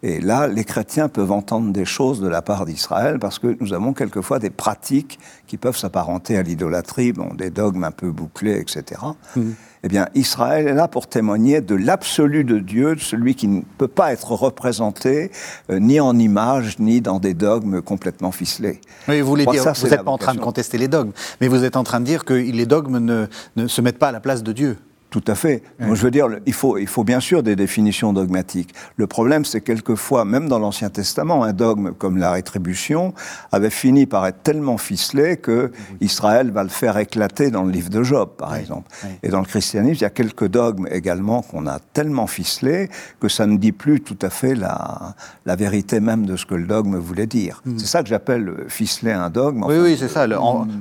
[0.02, 3.74] Et là, les chrétiens peuvent entendre des choses de la part d'Israël parce que nous
[3.74, 8.58] avons quelquefois des pratiques qui peuvent s'apparenter à l'idolâtrie, bon, des dogmes un peu bouclés,
[8.58, 9.00] etc.
[9.36, 9.50] Mm.
[9.82, 13.62] Eh bien, Israël est là pour témoigner de l'absolu de Dieu, de celui qui ne
[13.78, 15.30] peut pas être représenté
[15.70, 18.80] euh, ni en images, ni dans des dogmes complètement ficelés.
[19.08, 21.64] Oui, vous voulez dire, vous n'êtes pas en train de contester les dogmes, mais vous
[21.64, 24.20] êtes en train de dire que les dogmes ne, ne se mettent pas à la
[24.20, 24.76] place de Dieu.
[25.10, 25.62] Tout à fait.
[25.80, 28.72] je veux dire, il faut, il faut bien sûr des définitions dogmatiques.
[28.96, 33.12] Le problème, c'est quelquefois, même dans l'Ancien Testament, un dogme comme la rétribution
[33.50, 37.90] avait fini par être tellement ficelé que Israël va le faire éclater dans le livre
[37.90, 38.88] de Job, par exemple.
[39.24, 43.28] Et dans le christianisme, il y a quelques dogmes également qu'on a tellement ficelés que
[43.28, 46.66] ça ne dit plus tout à fait la, la vérité même de ce que le
[46.66, 47.62] dogme voulait dire.
[47.64, 47.78] Hmm.
[47.78, 49.64] C'est ça que j'appelle ficeler un dogme.
[49.66, 50.26] oui, oui, c'est ça.
[50.28, 50.36] Le,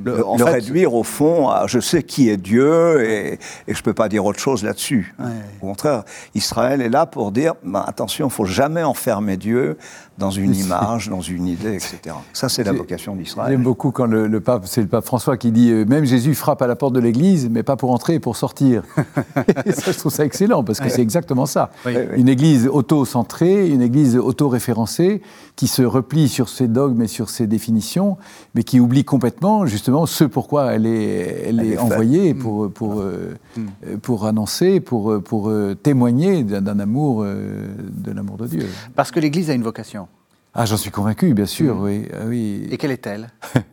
[0.05, 4.07] le, réduire au fond à je sais qui est Dieu et, et je peux pas
[4.07, 5.15] dire autre chose là-dessus.
[5.61, 6.03] Au contraire,
[6.35, 9.77] Israël est là pour dire bah, attention, il ne faut jamais enfermer Dieu
[10.17, 12.15] dans une image, dans une idée, etc.
[12.33, 13.51] Ça, c'est la vocation d'Israël.
[13.51, 16.61] J'aime beaucoup quand le, pape, c'est le pape François qui dit euh, même Jésus frappe
[16.61, 18.83] à la porte de l'Église, mais pas pour entrer, pour sortir.
[19.65, 21.71] Et ça, je trouve ça excellent parce que c'est exactement ça.
[22.15, 25.21] Une Église auto-centrée, une Église auto-référencée,
[25.59, 28.17] qui se replie sur ses dogmes et sur ses définitions,
[28.55, 33.35] mais qui oublie complètement justement ce pourquoi elle est, elle, est, envoyée pour, pour, euh,
[33.57, 33.97] mm.
[34.01, 35.51] pour annoncer, pour, pour
[35.83, 38.69] témoigner d'un amour, de l'amour de Dieu.
[38.95, 40.07] Parce que l'Église a une vocation.
[40.53, 41.83] Ah, j'en suis convaincu, bien sûr, mm.
[41.83, 42.65] oui, ah oui.
[42.71, 43.27] Et quelle est-elle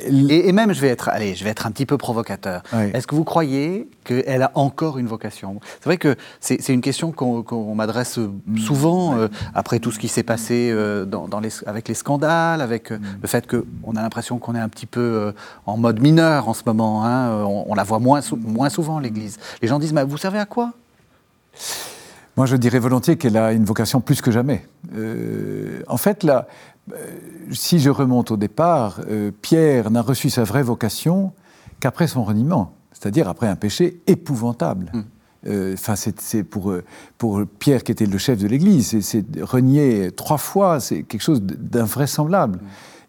[0.00, 2.62] Et, et même, je vais être, allez, je vais être un petit peu provocateur.
[2.94, 5.60] Est-ce que vous croyez qu'elle a encore une vocation?
[5.80, 10.08] C'est vrai que c'est une question qu'on m'adresse euh, souvent euh, après tout ce qui
[10.08, 14.02] s'est passé euh, dans, dans les, avec les scandales, avec euh, le fait qu'on a
[14.02, 15.32] l'impression qu'on est un petit peu
[15.64, 17.04] en mode mineur en ce moment.
[17.04, 19.38] hein, on, on la voit moins, sou- moins souvent, l'Église.
[19.62, 20.72] Les gens disent, mais vous savez à quoi?
[22.36, 24.66] Moi, je dirais volontiers qu'elle a une vocation plus que jamais.
[25.86, 26.50] En fait, là, euh,
[27.50, 31.32] si je remonte au départ, euh, Pierre n'a reçu sa vraie vocation
[31.80, 34.92] qu'après son reniement, c'est-à-dire après un péché épouvantable.
[35.46, 36.82] Euh, Enfin, c'est c'est pour, euh,
[37.18, 41.20] pour Pierre qui était le chef de l'Église, c'est- c'est renier trois fois, c'est quelque
[41.22, 42.60] chose d'invraisemblable.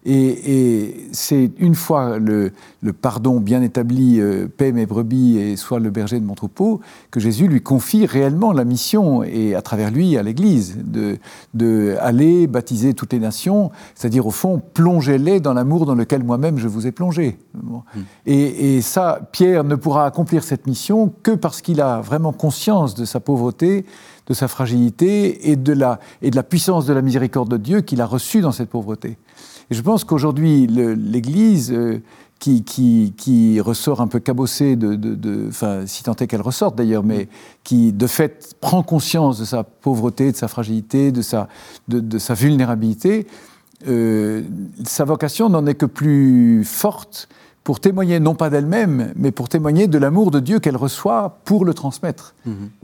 [0.08, 5.56] Et, et c'est une fois le, le pardon bien établi, euh, paix mes brebis et
[5.56, 9.62] sois le berger de mon troupeau, que Jésus lui confie réellement la mission, et à
[9.62, 11.18] travers lui à l'Église, de,
[11.54, 16.58] de aller baptiser toutes les nations, c'est-à-dire au fond, plongez-les dans l'amour dans lequel moi-même
[16.58, 17.36] je vous ai plongé.
[17.54, 17.82] Bon.
[18.26, 22.94] Et, et ça, Pierre ne pourra accomplir cette mission que parce qu'il a vraiment conscience
[22.94, 23.84] de sa pauvreté,
[24.28, 27.80] de sa fragilité et de la, et de la puissance de la miséricorde de Dieu
[27.80, 29.18] qu'il a reçue dans cette pauvreté.
[29.70, 32.00] Et je pense qu'aujourd'hui, l'Église, euh,
[32.38, 36.42] qui, qui, qui ressort un peu cabossée, de, de, de- enfin, si tant est qu'elle
[36.42, 37.28] ressorte d'ailleurs, mais
[37.64, 41.48] qui de fait prend conscience de sa pauvreté, de sa fragilité, de sa,
[41.88, 43.26] de, de sa vulnérabilité,
[43.88, 44.42] euh,
[44.84, 47.28] sa vocation n'en est que plus forte
[47.64, 51.64] pour témoigner non pas d'elle-même, mais pour témoigner de l'amour de Dieu qu'elle reçoit pour
[51.64, 52.34] le transmettre,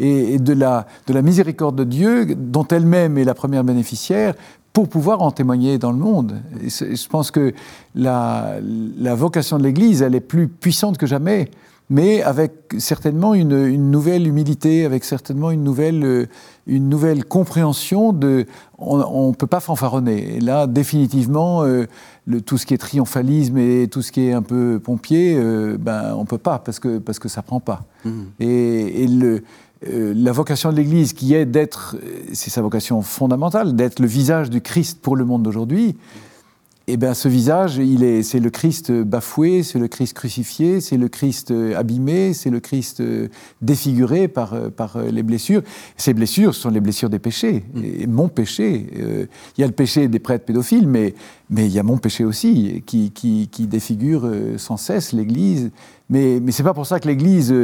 [0.00, 4.34] et, et de, la, de la miséricorde de Dieu dont elle-même est la première bénéficiaire,
[4.72, 6.40] pour pouvoir en témoigner dans le monde.
[6.62, 7.52] Et je pense que
[7.94, 8.56] la,
[8.98, 11.50] la vocation de l'Église, elle est plus puissante que jamais,
[11.90, 16.26] mais avec certainement une, une nouvelle humilité, avec certainement une nouvelle, euh,
[16.66, 18.46] une nouvelle compréhension de...
[18.78, 20.36] On ne peut pas fanfaronner.
[20.36, 21.86] Et là, définitivement, euh,
[22.26, 25.76] le, tout ce qui est triomphalisme et tout ce qui est un peu pompier, euh,
[25.78, 27.82] ben, on ne peut pas, parce que, parce que ça ne prend pas.
[28.40, 29.42] Et, et le,
[29.88, 34.06] euh, la vocation de l'Église, qui est d'être, euh, c'est sa vocation fondamentale, d'être le
[34.06, 35.96] visage du Christ pour le monde d'aujourd'hui,
[36.88, 40.96] eh bien, ce visage, il est, c'est le Christ bafoué, c'est le Christ crucifié, c'est
[40.96, 43.02] le Christ euh, abîmé, c'est le Christ
[43.60, 45.62] défiguré par, par les blessures.
[45.96, 47.64] Ces blessures sont les blessures des péchés.
[47.82, 51.14] Et mon péché, euh, il y a le péché des prêtres pédophiles, mais,
[51.50, 55.70] mais il y a mon péché aussi, qui, qui, qui défigure sans cesse l'Église.
[56.10, 57.54] Mais, mais c'est pas pour ça que l'Église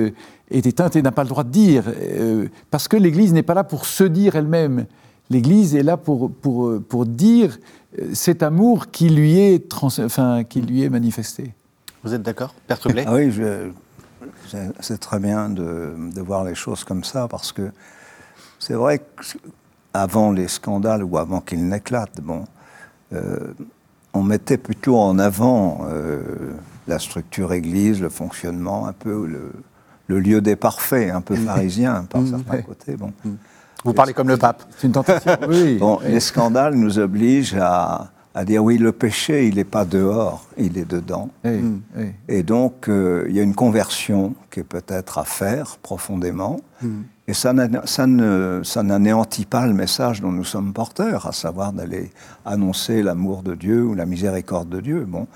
[0.51, 3.55] est éteinte et n'a pas le droit de dire, euh, parce que l'Église n'est pas
[3.55, 4.87] là pour se dire elle-même.
[5.31, 7.59] L'Église est là pour, pour, pour dire
[7.99, 11.53] euh, cet amour qui lui est, trans- enfin, qui lui est manifesté.
[12.03, 12.55] Vous êtes d'accord?
[12.67, 13.71] Père Trublet Ah oui, je-
[14.49, 17.71] c'est- c'est très bien de, de voir les choses comme ça parce que
[18.59, 19.01] c'est vrai
[19.93, 22.45] qu'avant les scandales ou avant qu'ils n'éclatent, bon,
[23.13, 23.53] euh,
[24.15, 26.23] on mettait plutôt en avant euh,
[26.87, 29.53] la structure église, le fonctionnement, un peu le,
[30.09, 32.63] le lieu des parfaits, un peu pharisien par certains ouais.
[32.63, 32.97] côtés.
[32.97, 33.13] Bon.
[33.85, 34.65] Vous parlez comme le pape.
[34.77, 35.37] C'est une tentation.
[35.49, 35.79] oui.
[35.79, 40.47] Bon, les scandales nous obligent à, à dire oui, le péché, il n'est pas dehors,
[40.57, 41.31] il est dedans.
[41.45, 41.61] Oui,
[41.97, 42.07] oui.
[42.29, 46.61] Et donc, euh, il y a une conversion qui est peut-être à faire profondément.
[47.27, 47.53] Et ça,
[47.85, 52.13] ça n'anéantit pas le message dont nous sommes porteurs, à savoir d'aller
[52.47, 55.05] annoncer l'amour de Dieu ou la miséricorde de Dieu.
[55.05, 55.27] Bon,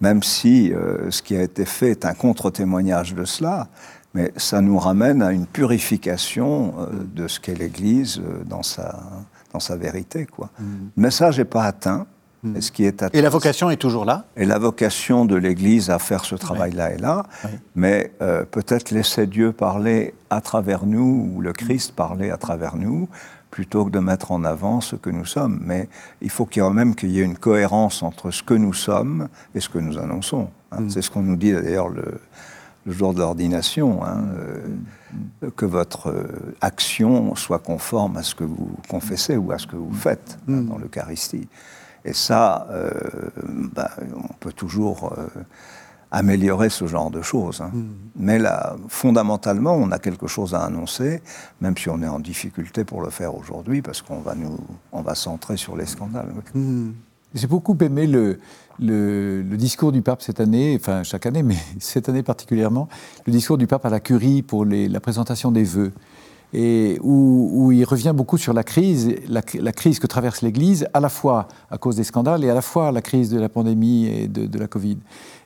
[0.00, 3.68] même si euh, ce qui a été fait est un contre-témoignage de cela,
[4.14, 9.00] mais ça nous ramène à une purification euh, de ce qu'est l'Église euh, dans, sa,
[9.52, 10.26] dans sa vérité.
[10.26, 10.50] Quoi.
[10.60, 12.06] Le message n'est pas atteint.
[12.54, 15.34] Et, ce qui est atteint, Et la vocation est toujours là et la vocation de
[15.34, 17.50] l'Église à faire ce travail-là est là, Oui.
[17.74, 18.12] mais
[18.52, 23.08] peut-être laisser Dieu parler à travers nous, ou le Christ parler à travers nous,
[23.58, 25.58] plutôt que de mettre en avant ce que nous sommes.
[25.64, 25.88] Mais
[26.20, 29.58] il faut quand même qu'il y ait une cohérence entre ce que nous sommes et
[29.58, 30.48] ce que nous annonçons.
[30.70, 30.84] hein.
[30.88, 32.20] C'est ce qu'on nous dit d'ailleurs le,
[32.86, 34.26] le jour de l'ordination, hein,
[35.42, 39.66] euh, que votre euh, action soit conforme à ce que vous confessez ou à ce
[39.66, 41.48] que vous faites hein, dans l'Eucharistie.
[42.04, 42.92] Et ça, euh,
[43.74, 45.26] ben, on peut toujours euh,
[46.10, 47.60] améliorer ce genre de choses.
[47.60, 47.70] hein.
[48.16, 51.20] Mais là, fondamentalement, on a quelque chose à annoncer,
[51.60, 54.56] même si on est en difficulté pour le faire aujourd'hui, parce qu'on va nous,
[54.92, 56.32] on va centrer sur les scandales.
[56.54, 56.92] oui.
[57.34, 58.38] J'ai beaucoup aimé le,
[58.80, 62.88] le, le discours du pape cette année, enfin chaque année, mais cette année particulièrement,
[63.26, 65.92] le discours du pape à la curie pour les- la présentation des vœux.
[66.54, 71.08] Et où, il revient beaucoup sur la crise, la, crise que traverse l'Église, à la
[71.08, 74.28] fois à cause des scandales et à la fois la crise de la pandémie et
[74.28, 74.98] de, la Covid.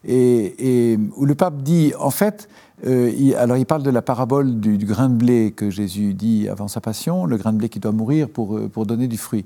[0.07, 2.49] Et, où le pape dit, en fait,
[2.87, 6.69] euh, alors il parle de la parabole du, grain de blé que Jésus dit avant
[6.69, 9.45] sa passion, le grain de blé qui doit mourir pour, euh, pour donner du fruit.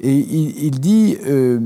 [0.00, 1.60] Et il, dit, euh,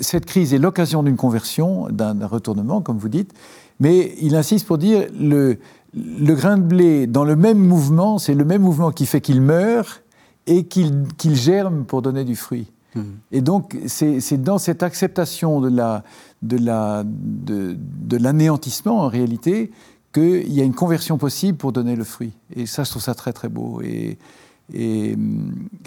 [0.00, 3.32] cette crise est l'occasion d'une conversion, d'un retournement, comme vous dites,
[3.80, 5.58] mais il insiste pour dire, le,
[5.96, 9.40] le grain de blé, dans le même mouvement, c'est le même mouvement qui fait qu'il
[9.40, 10.02] meurt
[10.46, 12.66] et qu'il germe pour donner du fruit.
[12.94, 13.02] Hmm.
[13.32, 15.68] Et donc, c'est dans cette acceptation de
[18.18, 19.70] l'anéantissement, la, de, en réalité,
[20.12, 22.32] qu'il y a une conversion possible pour donner le fruit.
[22.54, 23.80] Et ça, je trouve ça très, très beau.
[23.82, 24.18] Et,
[24.72, 25.16] et,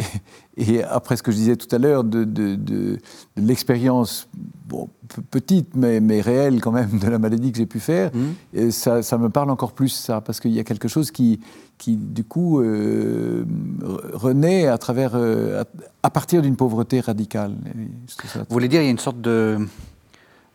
[0.57, 2.99] et, après ce que je disais tout à l'heure de, de, de,
[3.35, 4.29] l'expérience
[4.67, 4.89] bon,
[5.31, 8.71] petite mais, mais, réelle quand même de la maladie que j'ai pu faire, mmh.
[8.71, 11.39] ça, ça, me parle encore plus ça, parce qu'il y a quelque chose qui,
[11.77, 13.45] qui du coup, euh,
[14.13, 15.63] renaît à, travers, euh,
[16.03, 17.55] à, partir d'une pauvreté radicale.
[18.35, 19.57] Vous voulez dire il y a une sorte de,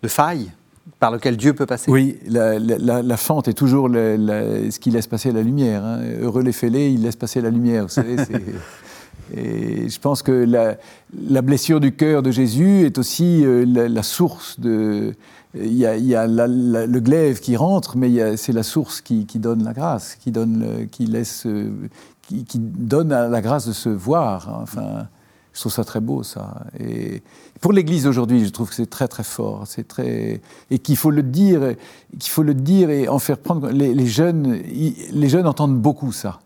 [0.03, 0.53] de faille
[0.99, 1.91] par lequel Dieu peut passer.
[1.91, 5.85] Oui, la, fente est toujours ce qui laisse passer la lumière.
[5.85, 6.01] Hein.
[6.21, 7.85] Heureux les fêlés, il laisse passer la lumière.
[7.85, 8.17] Vous savez,
[9.35, 14.59] et je pense que la, blessure du cœur de Jésus est aussi euh, la, source
[14.59, 15.15] de.
[15.55, 20.17] Il y a, le glaive qui rentre, mais c'est la source qui, donne la grâce,
[20.17, 21.47] qui donne, qui laisse,
[22.23, 24.49] qui, qui, donne la grâce de se voir.
[24.49, 24.61] Hein.
[24.63, 25.09] Enfin.
[25.53, 26.65] Je trouve ça très beau, ça.
[26.81, 27.23] Et
[27.63, 29.63] pour l'Église aujourd'hui, je trouve que c'est très très fort.
[29.67, 31.77] C'est très et qu'il faut le dire,
[32.19, 33.71] qu'il faut le dire et en faire prendre.
[33.71, 34.61] Les, jeunes,
[35.13, 36.41] les jeunes entendent beaucoup ça.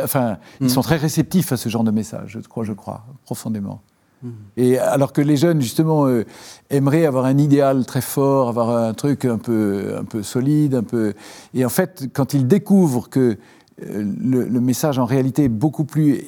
[0.00, 0.70] enfin, ils mm.
[0.70, 2.38] sont très réceptifs à ce genre de message.
[2.38, 3.82] Je crois, je crois profondément.
[4.22, 4.28] Mm.
[4.56, 6.24] Et alors que les jeunes, justement, euh,
[6.70, 10.84] aimeraient avoir un idéal très fort, avoir un truc un peu, un peu solide, un
[10.84, 11.14] peu.
[11.54, 13.38] Et en fait, quand ils découvrent que
[13.82, 16.22] euh, le, message en réalité est beaucoup plus...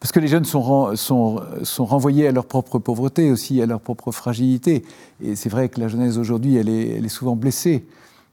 [0.00, 3.80] parce que les jeunes sont, sont, sont, renvoyés à leur propre pauvreté aussi, à leur
[3.80, 4.84] propre fragilité.
[5.22, 7.84] Et c'est vrai que la jeunesse aujourd'hui, elle est, elle est, souvent blessée.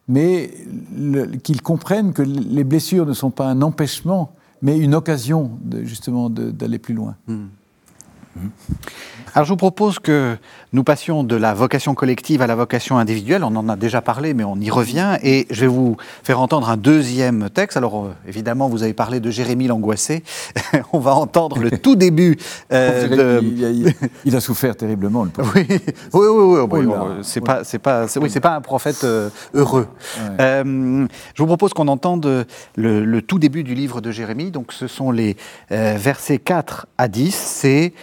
[0.08, 0.52] Mais
[1.44, 6.30] qu'ils comprennent que les blessures ne sont pas un empêchement, mais une occasion de, justement
[6.30, 7.16] d'aller plus loin.
[7.28, 7.48] Hmm.
[9.36, 10.38] Alors je vous propose que
[10.74, 13.43] nous passions de la vocation collective à la vocation individuelle.
[13.43, 15.17] On en a déjà parlé, mais on y revient.
[15.24, 17.76] Et je vais vous faire entendre un deuxième texte.
[17.76, 20.24] Alors euh, évidemment, vous avez parlé de Jérémie l'angoissé.
[20.93, 22.38] on va entendre le tout début.
[22.72, 23.41] Euh,
[24.26, 25.24] il, a, souffert terriblement.
[25.24, 25.82] Le oui,
[26.13, 26.86] oui, oui.
[26.86, 26.93] oui,
[27.24, 29.88] c'est pas, c'est pas, oui, c'est pas un prophète euh, heureux.
[30.38, 34.52] je vous propose qu'on entende le, le, tout début du livre de Jérémie.
[34.52, 35.38] Donc ce sont les
[35.72, 37.34] versets 4 à 10.
[37.34, 37.93] C'est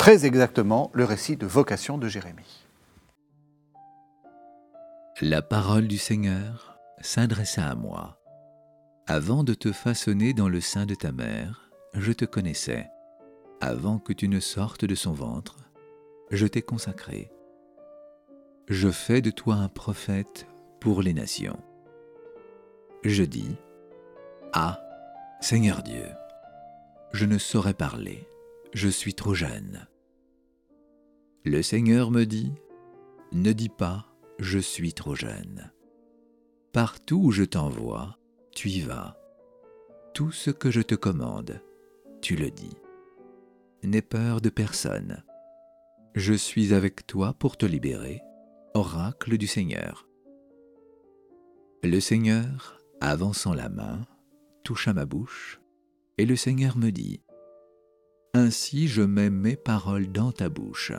[0.00, 2.64] très exactement le récit de vocation de Jérémie.
[5.20, 8.18] La parole du Seigneur s'adressa à moi.
[9.06, 12.88] Avant de te façonner dans le sein de ta mère, je te connaissais.
[13.60, 15.58] Avant que tu ne sortes de son ventre,
[16.30, 17.30] je t'ai consacré.
[18.68, 20.46] Je fais de toi un prophète
[20.80, 21.60] pour les nations.
[23.04, 23.54] Je dis,
[24.54, 24.80] Ah,
[25.42, 26.06] Seigneur Dieu,
[27.12, 28.29] je ne saurais parler,
[28.72, 29.86] je suis trop jeune.
[31.44, 32.52] Le Seigneur me dit,
[33.32, 34.06] Ne dis pas,
[34.38, 35.72] je suis trop jeune.
[36.72, 38.18] Partout où je t'envoie,
[38.54, 39.16] tu y vas.
[40.14, 41.62] Tout ce que je te commande,
[42.20, 42.76] tu le dis.
[43.82, 45.24] N'aie peur de personne.
[46.14, 48.20] Je suis avec toi pour te libérer,
[48.74, 50.06] oracle du Seigneur.
[51.82, 54.06] Le Seigneur, avançant la main,
[54.64, 55.60] toucha ma bouche,
[56.18, 57.22] et le Seigneur me dit,
[58.32, 60.92] Ainsi je mets mes paroles dans ta bouche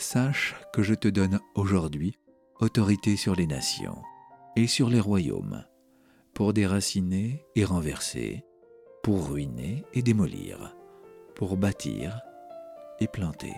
[0.00, 2.18] sache que je te donne aujourd'hui
[2.60, 4.02] autorité sur les nations
[4.56, 5.64] et sur les royaumes,
[6.34, 8.44] pour déraciner et renverser,
[9.02, 10.76] pour ruiner et démolir,
[11.34, 12.20] pour bâtir
[12.98, 13.54] et planter.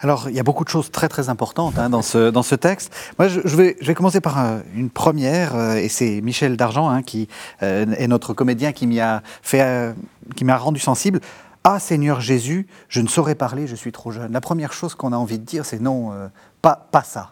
[0.00, 2.54] Alors, il y a beaucoup de choses très très importantes hein, dans, ce, dans ce
[2.54, 2.94] texte.
[3.18, 6.88] Moi, je, vais, je vais commencer par euh, une première, euh, et c'est Michel Dargent
[6.88, 7.28] hein, qui
[7.62, 9.94] euh, est notre comédien qui m'y a fait,
[10.36, 11.20] qui m'a rendu sensible.
[11.62, 14.32] Ah Seigneur Jésus, je ne saurais parler, je suis trop jeune.
[14.32, 16.12] La première chose qu'on a envie de dire, c'est non,
[16.60, 17.30] pas, pas ça.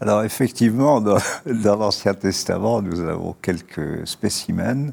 [0.00, 4.90] Alors effectivement, dans, l'Ancien Testament, nous avons quelques spécimens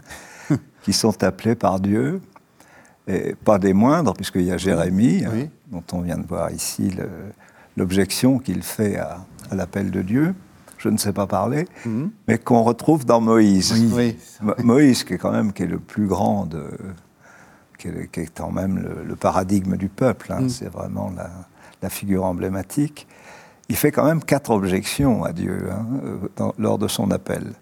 [0.83, 2.21] qui sont appelés par Dieu,
[3.07, 6.91] et pas des moindres, puisqu'il y a Jérémie, hein, dont on vient de voir ici
[7.77, 10.33] l'objection qu'il fait à, l'appel de Dieu.
[10.77, 12.11] Je ne sais pas parler, mhm.
[12.27, 13.73] mais qu'on retrouve dans Moïse.
[14.63, 16.63] Moïse, qui est quand même qui est le plus grand de,
[17.77, 17.87] qui
[18.21, 20.41] est, quand même le, paradigme du peuple, hein.
[20.41, 20.49] mm.
[20.49, 23.07] c'est vraiment la, figure emblématique,
[23.69, 27.53] il fait quand même quatre objections à Dieu hein, lors de son appel.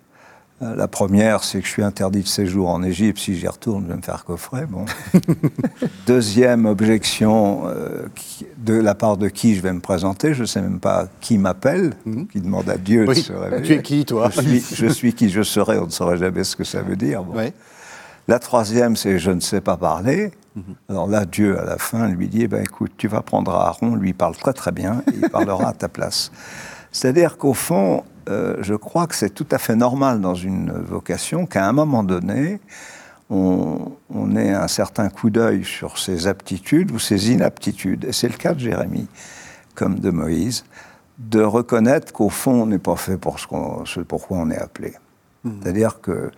[0.61, 3.19] Euh, La première, c'est que je suis interdit de séjour en Égypte.
[3.19, 4.65] Si j'y retourne, je vais me faire coffrer.
[4.65, 4.85] Bon.
[6.07, 10.33] Deuxième objection, euh, qui- de la part de qui je vais me présenter.
[10.33, 11.93] Je ne sais même pas qui m'appelle,
[12.31, 13.63] qui demande à Dieu de se révéler.
[13.63, 16.43] Tu es qui, toi je suis, je suis qui je serai, on ne saurait jamais
[16.43, 17.23] ce que ça veut dire.
[17.23, 17.33] Bon.
[18.27, 20.31] La troisième, c'est je ne sais pas parler.
[20.87, 24.09] Alors là, Dieu, à la fin, lui dit, ben, écoute, tu vas prendre Aaron, lui
[24.09, 26.31] il parle très très bien, et il parlera à ta place.
[26.91, 31.45] C'est-à-dire qu'au fond, euh, je crois que c'est tout à fait normal dans une vocation
[31.45, 32.59] qu'à un moment donné,
[33.29, 38.05] on, on ait un certain coup d'œil sur ses aptitudes ou ses inaptitudes.
[38.05, 39.07] Et c'est le cas de Jérémie,
[39.75, 40.65] comme de Moïse,
[41.17, 43.47] de reconnaître qu'au fond, on n'est pas fait pour ce,
[43.85, 44.93] ce pourquoi on est appelé.
[45.43, 46.31] C'est-à-dire que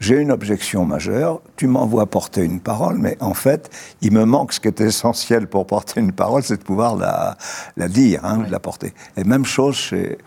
[0.00, 3.70] j'ai une objection majeure, tu m'envoies porter une parole, mais en fait,
[4.02, 7.36] il me manque ce qui est essentiel pour porter une parole, c'est de pouvoir la,
[7.76, 8.92] la dire, hein, de la porter.
[9.16, 10.18] Et même chose chez,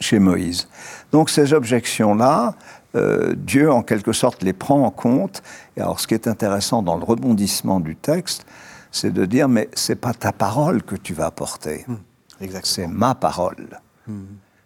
[0.00, 0.68] chez Moïse.
[1.12, 2.54] Donc ces objections-là,
[2.96, 5.42] euh, Dieu, en quelque sorte, les prend en compte.
[5.76, 8.46] Et alors, ce qui est intéressant dans le rebondissement du texte,
[8.90, 11.86] c'est de dire, mais c'est pas ta parole que tu vas porter,
[12.64, 13.80] c'est ma parole.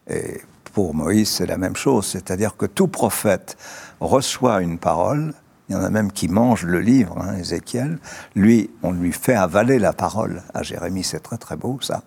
[0.09, 0.41] Et
[0.73, 3.57] pour Moïse, c'est la même chose, c'est-à-dire que tout prophète
[4.01, 5.35] reçoit une parole,
[5.69, 7.99] il y en a même qui mangent le livre, hein, Ézéchiel,
[8.35, 10.43] lui, on lui fait avaler la parole.
[10.53, 12.03] À Jérémie, c'est très très beau ça.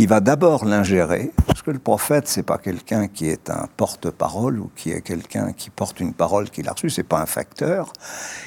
[0.00, 4.58] Il va d'abord l'ingérer, parce que le prophète, c'est pas quelqu'un qui est un porte-parole
[4.58, 7.92] ou qui est quelqu'un qui porte une parole qu'il a reçue, c'est pas un facteur.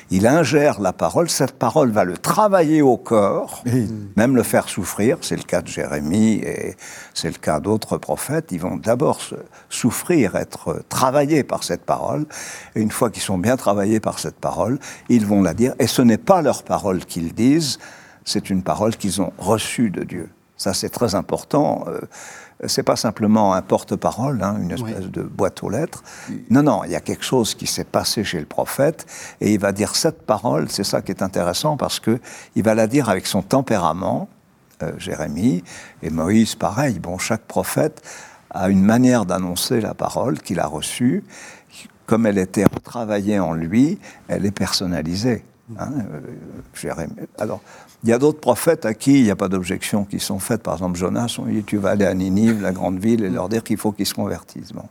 [0.09, 3.63] Il ingère la parole, cette parole va le travailler au corps,
[4.17, 6.75] même le faire souffrir, c'est le cas de Jérémie et
[7.13, 9.19] c'est le cas d'autres prophètes, ils vont d'abord
[9.69, 12.25] souffrir, être travaillés par cette parole,
[12.75, 15.85] et une fois qu'ils sont bien travaillés par cette parole, ils vont la dire, et
[15.85, 17.77] ce n'est pas leur parole qu'ils disent,
[18.25, 20.31] c'est une parole qu'ils ont reçue de Dieu.
[20.57, 21.85] Ça, c'est très important.
[21.87, 21.99] Euh,
[22.65, 26.03] c'est pas simplement un porte-parole, hein, une espèce de boîte aux lettres.
[26.49, 29.05] Non, non, il y a quelque chose qui s'est passé chez le prophète,
[29.41, 30.69] et il va dire cette parole.
[30.69, 32.19] C'est ça qui est intéressant parce que
[32.55, 34.29] il va la dire avec son tempérament.
[34.81, 35.63] euh, Jérémie
[36.01, 36.99] et Moïse, pareil.
[36.99, 38.01] Bon, chaque prophète
[38.51, 41.23] a une manière d'annoncer la parole qu'il a reçue.
[42.05, 43.97] Comme elle était retravaillée en lui,
[44.27, 45.43] elle est personnalisée.
[45.79, 46.19] hein, euh,
[46.73, 47.13] Jérémie.
[47.39, 47.61] Alors,
[48.03, 50.61] il y a d'autres prophètes à qui il n'y a pas d'objection qui sont faites.
[50.61, 53.29] Par exemple, Jonas, on lui dit Tu vas aller à Ninive, la grande ville, et
[53.29, 54.73] leur dire qu'il faut qu'ils se convertissent.
[54.73, 54.85] Bon.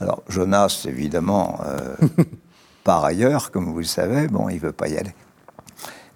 [0.00, 1.96] Alors, Jonas, évidemment, euh,
[2.84, 5.14] par ailleurs, comme vous le savez, bon, il ne veut pas y aller.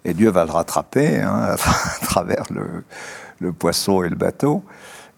[0.05, 1.55] Et Dieu va le rattraper hein,
[2.01, 2.83] à travers le,
[3.39, 4.63] le poisson et le bateau,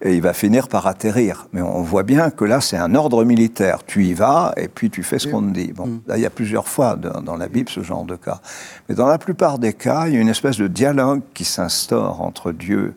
[0.02, 1.48] et il va finir par atterrir.
[1.52, 3.80] Mais on voit bien que là, c'est un ordre militaire.
[3.86, 5.74] Tu y vas, et puis tu fais ce qu'on te dit.
[5.74, 8.40] Bon, là, il y a plusieurs fois dans, dans la Bible ce genre de cas.
[8.88, 12.22] Mais dans la plupart des cas, il y a une espèce de dialogue qui s'instaure
[12.22, 12.96] entre Dieu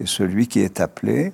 [0.00, 1.32] et celui qui est appelé.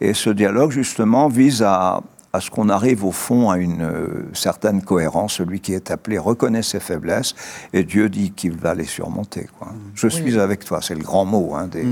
[0.00, 2.00] Et ce dialogue, justement, vise à,
[2.34, 5.34] à ce qu'on arrive au fond à une euh, certaine cohérence.
[5.34, 7.34] Celui qui est appelé reconnaît ses faiblesses
[7.72, 9.46] et Dieu dit qu'il va les surmonter.
[9.58, 9.68] Quoi.
[9.94, 11.54] Je suis avec toi, c'est le grand mot.
[11.54, 11.86] Hein, des,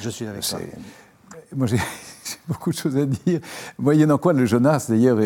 [0.00, 0.60] Je suis avec toi.
[1.50, 1.82] C'est- Moi, j'ai j'ai
[2.48, 3.40] beaucoup de choses à dire.
[3.78, 5.18] Moyennant quoi, le Jonas, d'ailleurs,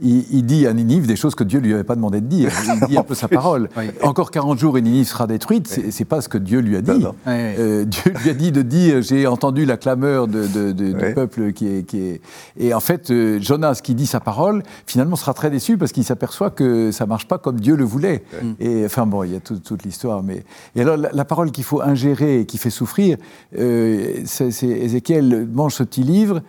[0.00, 2.50] il, il dit à Ninive des choses que Dieu lui avait pas demandé de dire.
[2.80, 3.68] Il dit un peu sa parole.
[3.76, 3.84] Oui.
[4.02, 6.82] Encore 40 jours et Ninive sera détruite, c'est c'est pas ce que Dieu lui a
[6.82, 6.90] dit.
[6.90, 7.14] Non, non.
[7.26, 11.14] Euh, Dieu lui a dit de dire j'ai entendu la clameur de, de- de- du
[11.14, 12.20] peuple qui est, qui est.
[12.58, 16.04] Et en fait, euh, Jonas qui dit sa parole, finalement sera très déçu parce qu'il
[16.04, 18.22] s'aperçoit que ça marche pas comme Dieu le voulait.
[18.60, 20.22] Et enfin bon, il y a tout- toute l'histoire.
[20.22, 20.44] Mais
[20.76, 23.16] et alors la, la parole qu'il faut ingérer et qui fait souffrir,
[23.58, 26.40] euh, c'est c'est Ézéchiel mange ce petit livre.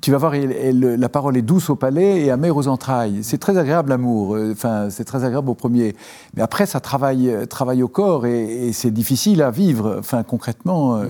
[0.00, 3.20] Tu vas voir, elle- elle- la parole est douce au palais et amère aux entrailles.
[3.22, 4.36] C'est très agréable l'amour.
[4.36, 5.96] euh, Enfin, c'est très agréable au premier.
[6.36, 9.96] Mais après, ça travaille, euh, travaille au corps et, et c'est difficile à vivre.
[9.98, 10.96] Enfin, concrètement.
[10.96, 11.06] euh,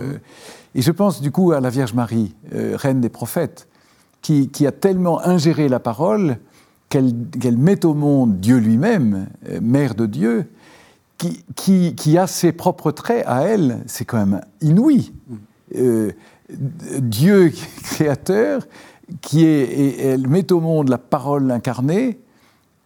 [0.74, 3.68] Et je pense du coup à la Vierge Marie, euh, reine des prophètes,
[4.22, 6.38] qui, qui a tellement ingéré la parole
[6.88, 10.50] qu'elle met au monde Dieu lui-même, euh, mère de Dieu,
[11.18, 13.80] qui, qui, qui a ses propres traits à elle.
[13.86, 15.12] C'est quand même inouï.
[15.76, 16.12] Euh,
[17.00, 18.62] Dieu créateur,
[19.20, 22.20] qui est, et elle met au monde la parole incarnée,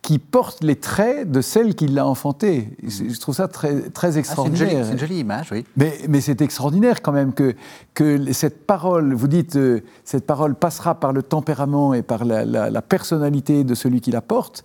[0.02, 2.76] qui porte les traits de celle qui l'a enfantée.
[2.86, 4.68] Je trouve ça très, très Ah, c'est une, extraordinaire.
[4.70, 5.64] jolie, c'est une jolie image, oui.
[5.78, 7.54] Mais, mais c'est extraordinaire quand même que,
[7.94, 12.44] que cette parole, vous dites, euh, cette parole passera par le tempérament et par la,
[12.44, 14.64] la- la personnalité de celui qui la porte.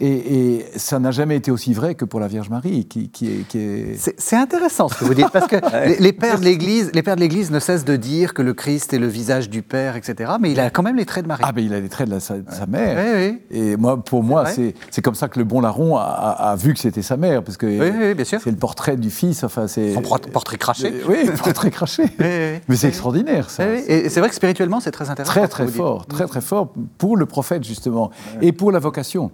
[0.00, 3.28] Et, et ça n'a jamais été aussi vrai que pour la Vierge Marie, qui, qui
[3.28, 3.46] est...
[3.46, 5.54] qui est- C'est intéressant ce que vous dites, parce que
[5.86, 8.54] les, les pères de l'Église, les pères de l'Église ne cessent de dire que le
[8.54, 10.32] Christ est le visage du Père, etc.
[10.40, 11.44] Mais il a quand même les traits de Marie.
[11.46, 12.98] Ah, ben il a les traits de la- sa, de sa mère.
[12.98, 13.56] Oui, oui.
[13.56, 16.74] Et moi, pour moi, c'est comme ça que le bon larron a, a- a vu
[16.74, 19.44] que c'était sa mère, parce que Oui, c'est le portrait du fils.
[19.44, 20.88] Enfin, c'est Son por- portrait craché.
[20.92, 22.04] Euh, oui, portrait craché.
[22.18, 23.64] Mais c'est extraordinaire, ça.
[23.86, 25.32] Et c'est vrai que spirituellement, c'est très intéressant.
[25.32, 28.10] Très très fort, très très fort pour le prophète justement
[28.42, 29.30] et pour la vocation.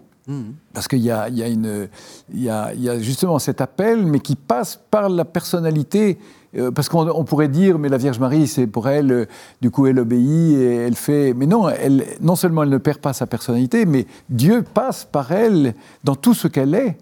[0.72, 1.88] Parce qu'il y a, il y, a une-
[2.32, 6.18] il y, a, il y a justement cet appel, mais qui passe par la personnalité.
[6.56, 9.26] Euh, Parce qu'on on pourrait dire, mais la Vierge Marie, c'est pour elle, euh,
[9.60, 11.32] du coup, elle obéit et elle fait.
[11.32, 15.30] Mais non, elle, non seulement elle ne perd pas sa personnalité, mais Dieu passe par
[15.30, 16.98] elle dans tout ce qu'elle est.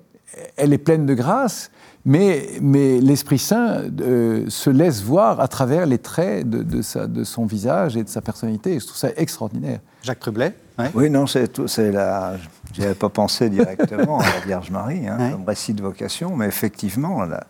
[0.57, 1.71] Elle est pleine de grâce,
[2.05, 7.07] mais, mais l'Esprit Saint euh, se laisse voir à travers les traits de, de sa-
[7.07, 8.79] de son visage et de sa personnalité.
[8.79, 9.81] Je trouve ça extraordinaire.
[10.03, 10.91] Jacques Trublet ouais.
[10.95, 12.37] Oui, non, c'est la.
[12.73, 15.31] J'y avais pas pensé directement à la Vierge Marie, hein, Ouais.
[15.33, 17.45] comme récit de vocation, mais effectivement, la-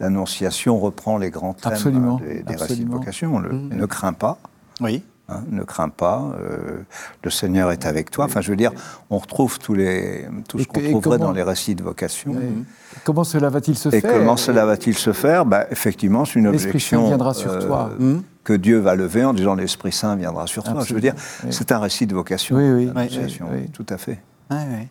[0.00, 3.38] l'Annonciation reprend les grands thèmes Absolument, des, des récits de vocation.
[3.38, 3.68] Le- Mm.
[3.74, 4.38] Ne crains pas.
[4.80, 5.04] Oui.
[5.30, 6.82] hein, ne crains pas, euh,
[7.22, 8.26] le Seigneur est avec toi.
[8.26, 8.72] Enfin, je veux dire,
[9.08, 11.82] on retrouve tous les, tout ce Et qu'on et trouverait comment- dans les récits de
[11.82, 12.32] vocation.
[12.32, 12.42] Ouais.
[13.04, 15.44] Comment cela va-t-il se Et faire comment cela va-t-il se faire?
[15.70, 17.88] Effectivement, c'est une objection viendra sur toi.
[18.00, 20.82] euh, que Dieu va lever en disant l'Esprit Saint viendra sur toi.
[20.84, 21.14] Je veux dire,
[21.44, 21.52] oui.
[21.52, 22.56] c'est un récit de vocation.
[22.56, 23.68] Oui, oui, oui.
[23.72, 24.18] tout à fait.
[24.50, 24.88] Ouais, ouais.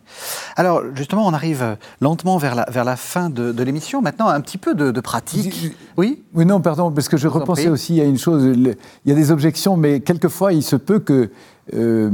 [0.56, 4.02] Alors, justement, on arrive euh, lentement vers la, vers la fin de, de l'émission.
[4.02, 5.76] Maintenant, un petit peu de, de pratique.
[5.96, 6.24] Oui?
[6.34, 8.44] Oui, non, pardon, parce que je repensais aussi à une chose.
[8.56, 8.76] Il
[9.06, 11.30] y a des objections, mais quelquefois, il se peut que
[11.74, 12.10] euh,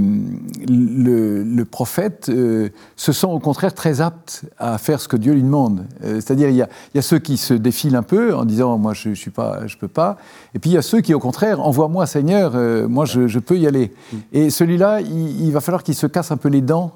[0.68, 5.34] le, le prophète euh, se sent au contraire très apte à faire ce que Dieu
[5.34, 5.86] lui demande.
[6.04, 8.46] Euh, C'est-à-dire, il, y a- il y a ceux qui se défilent un peu en
[8.46, 10.18] disant Moi, je ne suis pas, je peux pas.
[10.54, 12.54] Et puis, il y a ceux qui, au contraire, Envoie-moi, Seigneur,
[12.90, 13.92] moi, je, je peux y aller.
[14.34, 16.94] Et celui-là, il, il va falloir qu'il se casse un peu les dents.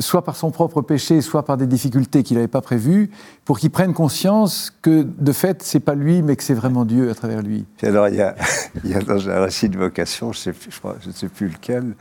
[0.00, 3.10] Soit par son propre péché, soit par des difficultés qu'il n'avait pas prévues,
[3.44, 7.08] pour qu'il prenne conscience que, de fait, c'est pas lui, mais que c'est vraiment Dieu
[7.10, 7.64] à travers lui.
[7.76, 8.34] Puis alors, il y a,
[8.84, 11.12] il y a dans un récit de vocation, je sais plus- je crois- je ne
[11.12, 11.94] sais plus lequel,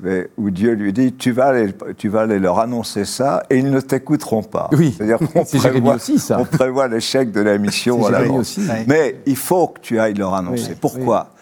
[0.00, 3.58] mais où Dieu lui dit tu vas, aller, tu vas aller leur annoncer ça et
[3.58, 4.70] ils ne t'écouteront pas.
[4.72, 4.94] Oui.
[4.96, 6.38] C'est-à-dire qu'on prévoit, aussi, ça.
[6.38, 8.38] on prévoit l'échec de la mission C'est à l'avance.
[8.58, 8.60] aussi.
[8.68, 8.84] Ouais.
[8.86, 10.68] Mais il faut que tu ailles leur annoncer.
[10.70, 11.32] Oui, Pourquoi?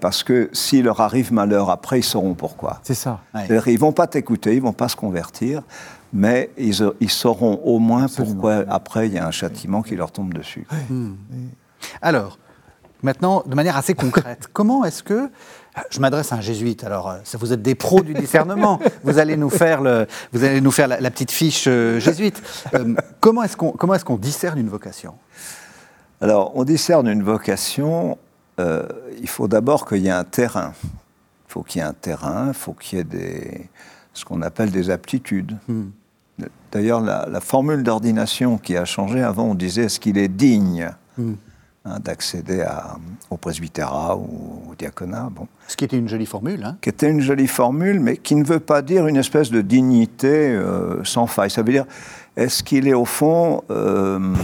[0.00, 2.80] Parce que s'il leur arrive malheur après, ils sauront pourquoi.
[2.82, 3.20] C'est ça.
[3.34, 3.46] Ouais.
[3.66, 5.62] Ils vont pas t'écouter, ils vont pas se convertir,
[6.12, 8.32] mais ils, ils sauront au moins Absolument.
[8.32, 10.66] pourquoi après il y a un châtiment qui leur tombe dessus.
[12.02, 12.38] Alors,
[13.02, 15.30] maintenant, de manière assez concrète, comment est-ce que.
[15.90, 19.18] Je m'adresse à un jésuite, alors euh, ça, vous êtes des pros du discernement, vous
[19.18, 22.42] allez nous faire, le, vous allez nous faire la, la petite fiche euh, jésuite.
[22.72, 25.16] Euh, comment est-ce qu'on comment est-ce qu'on discerne une vocation?
[26.22, 28.16] Alors, on discerne une vocation,
[28.60, 28.86] euh,
[29.20, 30.72] il faut d'abord qu'il y ait un terrain.
[31.48, 33.68] Il faut qu'il y ait un terrain, il faut qu'il y ait des,
[34.12, 35.56] ce qu'on appelle des aptitudes.
[36.72, 40.90] D'ailleurs, la, la formule d'ordination qui a changé, avant on disait est-ce qu'il est digne
[41.18, 42.66] hein, d'accéder
[43.30, 45.46] au presbytérat ou au diaconat bon.
[45.68, 46.62] Ce qui était une jolie formule.
[46.64, 46.76] Hein.
[46.82, 50.50] qui était une jolie formule, mais qui ne veut pas dire une espèce de dignité
[50.50, 51.50] euh, sans faille.
[51.50, 51.86] Ça veut dire,
[52.36, 54.34] est-ce qu'il est au fond, euh,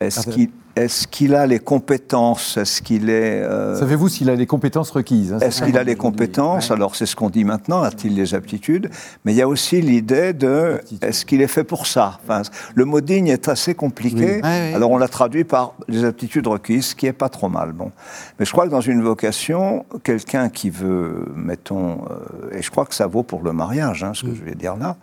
[0.00, 2.56] est-ce Ah, qu'il est qu'il a les compétences?
[2.56, 3.40] Est-ce qu'il est...
[3.42, 6.68] euh, Savez-vous s'il a les compétences requises hein, est-ce qu'il a les compétences?
[6.70, 6.76] Ouais.
[6.76, 8.90] Alors c'est ce qu'on dit maintenant, a-t-il les aptitudes?
[9.24, 11.04] Mais il y a aussi l'idée de Aptitude.
[11.04, 12.18] est-ce qu'il est fait pour ça?
[12.22, 12.42] Enfin,
[12.74, 14.36] Le mot digne est assez compliqué.
[14.36, 14.40] Oui.
[14.42, 14.72] Ouais, ouais.
[14.74, 17.72] Alors on l'a traduit par les aptitudes requises, ce qui est pas trop mal.
[17.72, 17.92] Bon.
[18.38, 22.84] Mais je crois que dans une vocation, quelqu'un qui veut, mettons, euh, et je crois
[22.84, 24.96] que ça vaut pour le mariage, hein, ce que je vais dire là,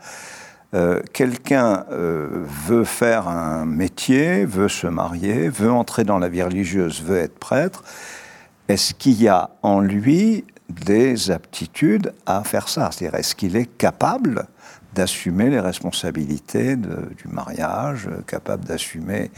[0.73, 6.43] euh, quelqu'un euh, veut faire un métier, veut se marier, veut entrer dans la vie
[6.43, 7.83] religieuse, veut être prêtre,
[8.69, 12.89] est-ce qu'il y a en lui des aptitudes à faire ça?
[12.91, 14.47] C'est-à-dire, est-ce qu'il est capable
[14.93, 19.29] d'assumer les responsabilités du mariage, euh, capable d'assumer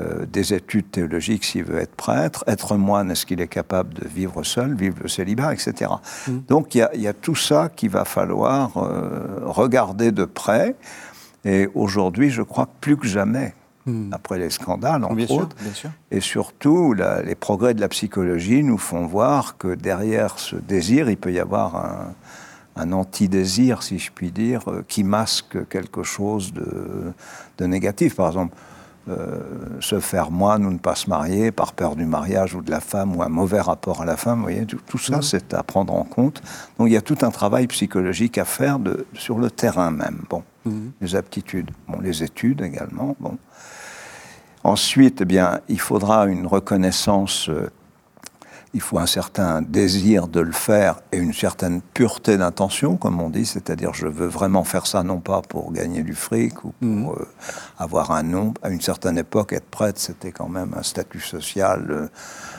[0.00, 4.08] euh, des études théologiques s'il veut être prêtre, être moine, est-ce qu'il est capable de
[4.08, 5.90] vivre seul, vivre le célibat, etc.
[6.48, 10.24] Donc il y, a- il y a tout ça qu'il va falloir euh, regarder de
[10.24, 10.74] près.
[11.44, 13.54] Et aujourd'hui, je crois que plus que jamais,
[14.12, 15.90] après les scandales, entre Bien sûr, autres, bien sûr.
[16.10, 21.10] et surtout, la- les progrès de la psychologie nous font voir que derrière ce désir,
[21.10, 22.14] il peut y avoir un,
[22.76, 27.12] un anti-désir, si je puis dire, euh, qui masque quelque chose de,
[27.58, 28.16] de négatif.
[28.16, 28.56] Par exemple,
[29.08, 29.40] euh,
[29.80, 32.80] se faire moine ou ne pas se marier par peur du mariage ou de la
[32.80, 35.62] femme ou un mauvais rapport à la femme, vous voyez, tout, tout ça, c'est à
[35.62, 36.42] prendre en compte.
[36.78, 40.22] Donc il y a tout un travail psychologique à faire de, sur le terrain même.
[40.30, 40.42] Bon,
[41.00, 43.14] les aptitudes, bon, les études également.
[43.20, 43.36] Bon.
[44.64, 47.68] Ensuite, eh bien, il faudra une reconnaissance, euh,
[48.74, 53.30] il faut un certain désir de le faire et une certaine pureté d'intention, comme on
[53.30, 57.12] dit, c'est-à-dire je veux vraiment faire ça non pas pour gagner du fric ou pour
[57.14, 57.26] euh,
[57.78, 58.52] avoir un nom.
[58.62, 62.08] À une certaine époque, être prêtre, c'était quand même un statut social euh,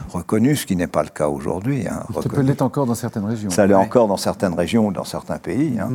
[0.10, 1.86] reconnu, ce qui n'est pas le cas aujourd'hui.
[1.88, 3.50] hein, Ça peut l'être encore dans certaines régions.
[3.50, 5.78] Ça l'est encore dans certaines régions ou dans certains pays.
[5.80, 5.90] hein.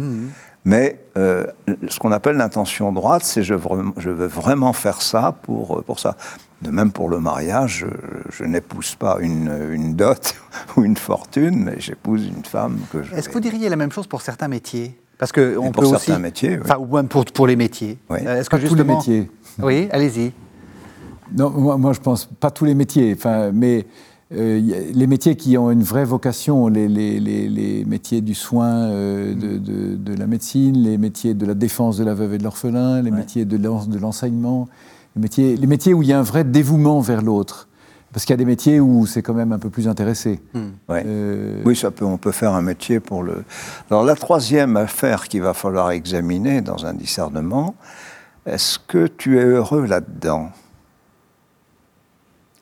[0.65, 1.47] Mais euh,
[1.89, 5.83] ce qu'on appelle l'intention droite, c'est je, veux- je veux vraiment faire ça pour, euh,
[5.83, 6.17] pour ça.
[6.61, 7.87] De même pour le mariage,
[8.31, 10.35] je, je n'épouse pas une, une dot
[10.77, 13.15] ou une fortune, mais j'épouse une femme que je.
[13.15, 14.99] Est-ce que vous diriez la même chose pour certains métiers?
[15.17, 16.63] Parce que on pour peut certains aussi, métiers, oui.
[16.65, 17.99] enfin, ou même pour, pour les métiers.
[18.11, 18.19] Oui.
[18.27, 19.31] Euh, Est-ce Pas que tous les justement, métiers.
[19.63, 20.33] Oui, allez-y.
[21.37, 23.87] Non, moi, moi, je pense pas tous les métiers, enfin, mais
[24.33, 24.61] euh,
[24.95, 29.35] les métiers qui ont une vraie vocation, les, les- les- les métiers du soin, euh,
[29.35, 32.45] de, de- de la médecine, les métiers de la défense de la veuve et de
[32.45, 33.17] l'orphelin, les Ouais.
[33.19, 34.69] métiers de l'en- de l'enseignement,
[35.17, 37.67] les métiers, les métiers où il y a un vrai dévouement vers l'autre.
[38.13, 40.41] Parce qu'il y a des métiers où c'est quand même un peu plus intéressé.
[40.89, 41.05] Ouais.
[41.07, 43.45] Euh, Oui, ça peut, on peut faire un métier pour le.
[43.89, 47.77] Alors la troisième affaire qu'il va falloir examiner dans un discernement,
[48.47, 50.51] est-ce que tu es heureux là-dedans?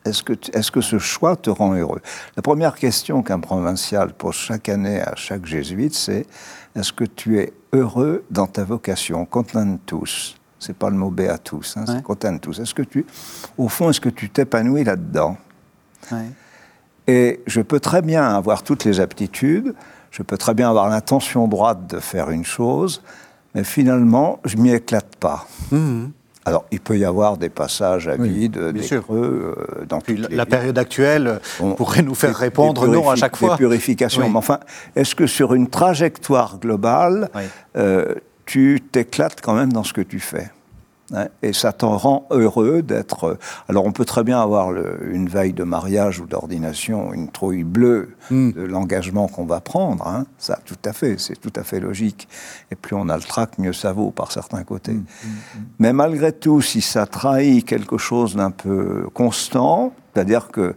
[0.09, 2.01] Est-ce que, est-ce que ce choix te rend heureux?
[2.37, 6.27] La première question qu'un provincial pose chaque année à chaque jésuite, c'est
[6.75, 9.25] est-ce que tu es heureux dans ta vocation?
[9.27, 10.37] Contentus.
[10.59, 11.95] C'est pas le mot beatus, hein, Ouais.
[11.97, 12.59] c'est contentus.
[12.59, 13.07] Est-ce que tu,
[13.57, 15.37] au fond, est-ce que tu t'épanouis là-dedans?
[16.13, 16.31] Ouais.
[17.07, 19.75] et je peux très bien avoir toutes les aptitudes,
[20.11, 23.03] je peux très bien avoir l'intention droite de faire une chose,
[23.55, 25.47] mais finalement, je m'y éclate pas.
[25.73, 26.13] Mhm.
[26.49, 29.03] Alors, il peut y avoir des passages à vide, des sûr.
[29.05, 33.09] creux, euh, dans Puis toutes la, les période actuelle Bon, pourrait nous faire répondre non
[33.11, 33.51] à chaque fois.
[33.51, 34.23] Des purifications.
[34.25, 34.31] Oui.
[34.31, 34.59] Mais enfin,
[34.97, 37.43] est-ce que sur une trajectoire globale, Oui.
[37.77, 38.15] euh,
[38.47, 40.51] tu t'éclates quand même dans ce que tu fais?
[41.43, 43.25] Et ça t'en rend heureux d'être.
[43.25, 43.39] euh,
[43.69, 47.65] Alors, on peut très bien avoir le- une veille de mariage ou d'ordination, une trouille
[47.65, 48.53] bleue Hmm.
[48.53, 50.07] de l'engagement qu'on va prendre.
[50.07, 50.27] hein.
[50.37, 52.29] Ça, tout à fait, c'est tout à fait logique.
[52.71, 54.93] Et plus on a le trac, mieux ça vaut par certains côtés.
[54.93, 55.05] Hmm.
[55.79, 60.77] Mais malgré tout, si ça trahit quelque chose d'un peu constant, c'est-à-dire que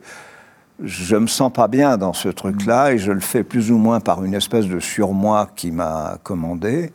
[0.84, 4.00] je me sens pas bien dans ce truc-là et je le fais plus ou moins
[4.00, 6.92] par une espèce de surmoi qui m'a commandé,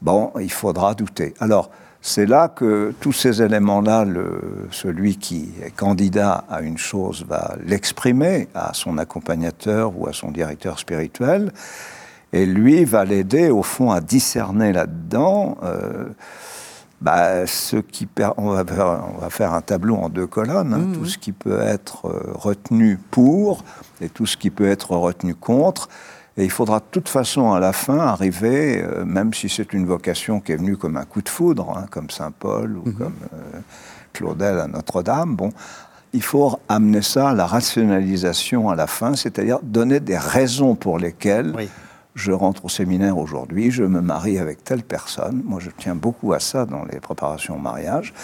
[0.00, 1.34] bon, il faudra douter.
[1.40, 1.70] Alors,
[2.00, 4.04] c'est là que tous ces éléments-là,
[4.70, 10.30] celui qui est candidat à une chose va l'exprimer à son accompagnateur ou à son
[10.30, 11.52] directeur spirituel,
[12.32, 15.58] et lui va l'aider au fond à discerner là-dedans.
[15.64, 16.08] euh,
[17.00, 20.74] bah, ce qui per- on, va faire, on va faire un tableau en deux colonnes,
[20.74, 23.62] hein, tout ce qui peut être euh, retenu pour
[24.00, 25.88] et tout ce qui peut être retenu contre.
[26.38, 29.86] Et il faudra de toute façon à la fin arriver, euh, même si c'est une
[29.86, 33.12] vocation qui est venue comme un coup de foudre, hein, comme Saint Paul ou comme
[33.34, 33.58] euh,
[34.12, 35.50] Claudel à Notre-Dame, bon,
[36.12, 40.98] il faut amener ça à la rationalisation à la fin, c'est-à-dire donner des raisons pour
[40.98, 41.68] lesquelles Oui.
[42.14, 45.42] je rentre au séminaire aujourd'hui, je me marie avec telle personne.
[45.44, 48.14] Moi, je tiens beaucoup à ça dans les préparations au mariage,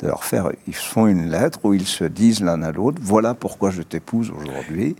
[0.00, 3.34] de leur faire, ils font une lettre où ils se disent l'un à l'autre, voilà
[3.34, 4.96] pourquoi je t'épouse aujourd'hui.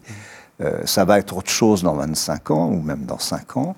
[0.62, 3.74] Euh, ça va être autre chose dans 25 ans ou même dans 5 ans,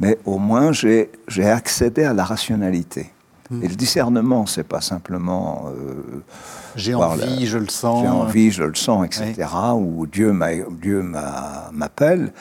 [0.00, 1.10] mais au moins j'ai
[1.44, 3.12] accédé à la rationalité.
[3.62, 6.22] Et le discernement, c'est pas simplement euh,
[6.76, 8.02] J'ai envie, la- je le sens.
[8.02, 9.48] j'ai envie, je le sens, etc.
[9.74, 12.32] Ou Dieu m'a- Dieu m'a- m'appelle.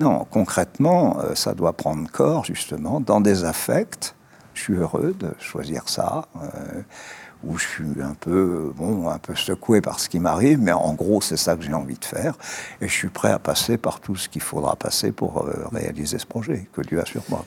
[0.00, 4.16] Non, concrètement, euh, ça doit prendre corps, justement, dans des affects.
[4.54, 6.26] Je suis heureux de choisir ça.
[6.42, 6.82] euh,
[7.44, 10.94] ou je suis un peu, bon, un peu secoué par ce qui m'arrive, mais en
[10.94, 12.34] gros, c'est ça que j'ai envie de faire.
[12.80, 16.18] Et je suis prêt à passer par tout ce qu'il faudra passer pour euh, réaliser
[16.18, 17.44] ce projet que Dieu a sur moi.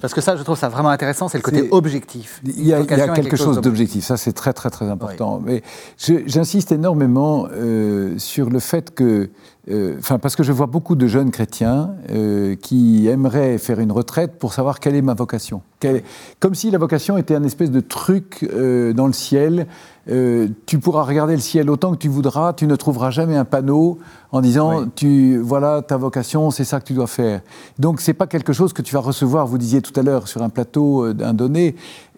[0.00, 2.40] Parce que ça, je trouve ça vraiment intéressant, c'est le côté objectif.
[2.44, 4.70] Il y a, il y a Vocation est quelque chose d'objectif, ça c'est très très
[4.70, 5.40] très important.
[5.44, 5.62] Mais
[5.98, 9.30] j'insiste énormément euh, sur le fait que,
[9.70, 14.38] euh, parce que je vois beaucoup de jeunes chrétiens euh, qui aimeraient faire une retraite
[14.38, 15.62] pour savoir quelle est ma vocation.
[15.80, 16.02] Quelle-
[16.38, 18.48] comme si la vocation était un espèce de truc
[18.94, 19.66] dans le ciel.
[20.08, 23.44] Euh, tu pourras regarder le ciel autant que tu voudras, tu ne trouveras jamais un
[23.44, 23.98] panneau
[24.30, 24.88] en disant Oui.
[24.94, 27.40] tu voilà ta vocation, c'est ça que tu dois faire.
[27.80, 29.46] Donc c'est pas quelque chose que tu vas recevoir.
[29.46, 31.74] Vous disiez tout à l'heure sur un plateau euh, d'un donné,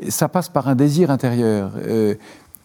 [0.08, 1.72] ça passe par un désir intérieur.
[1.78, 2.14] Euh,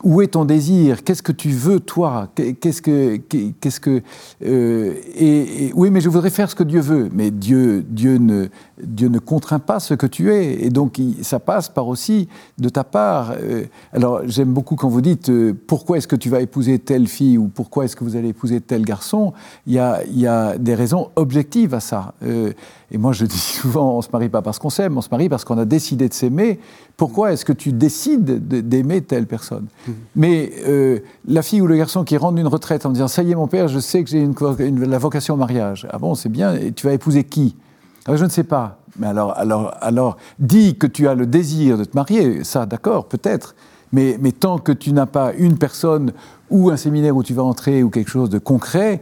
[0.04, 1.04] où est ton désir?
[1.04, 2.30] Qu'est-ce que tu veux toi?
[2.36, 3.16] Qu'est-ce que
[3.62, 4.02] qu'est-ce que
[4.46, 7.10] euh, et, et- oui, mais je voudrais faire ce que Dieu veut.
[7.14, 8.48] Mais Dieu Dieu ne
[8.84, 12.28] Dieu ne contraint pas ce que tu es, et donc ça passe par aussi
[12.58, 13.34] de ta part.
[13.42, 17.08] euh, alors j'aime beaucoup quand vous dites euh, pourquoi est-ce que tu vas épouser telle
[17.08, 19.34] fille ou pourquoi est-ce que vous allez épouser tel garçon?
[19.68, 22.14] Il y a il y a des raisons objectives à ça.
[22.94, 25.28] Et moi je dis souvent on se marie pas parce qu'on s'aime, on se marie
[25.28, 26.60] parce qu'on a décidé de s'aimer.
[26.96, 29.66] Pourquoi est-ce que tu décides de- d'aimer telle personne?
[30.16, 33.32] Mais euh, la fille ou le garçon qui rentre d'une retraite en disant ça y
[33.32, 35.88] est mon père, je sais que j'ai une, une- la vocation au mariage.
[35.92, 36.54] Ah bon, c'est bien.
[36.56, 37.56] Et tu vas épouser qui?
[38.06, 38.78] Ah, Je ne sais pas.
[39.00, 42.44] Mais alors, alors, alors, dis que tu as le désir de te marier.
[42.44, 43.56] Ça, d'accord, peut-être.
[43.92, 46.14] Mais, mais tant que tu n'as pas une personne
[46.52, 49.02] ou un séminaire où tu vas entrer ou quelque chose de concret,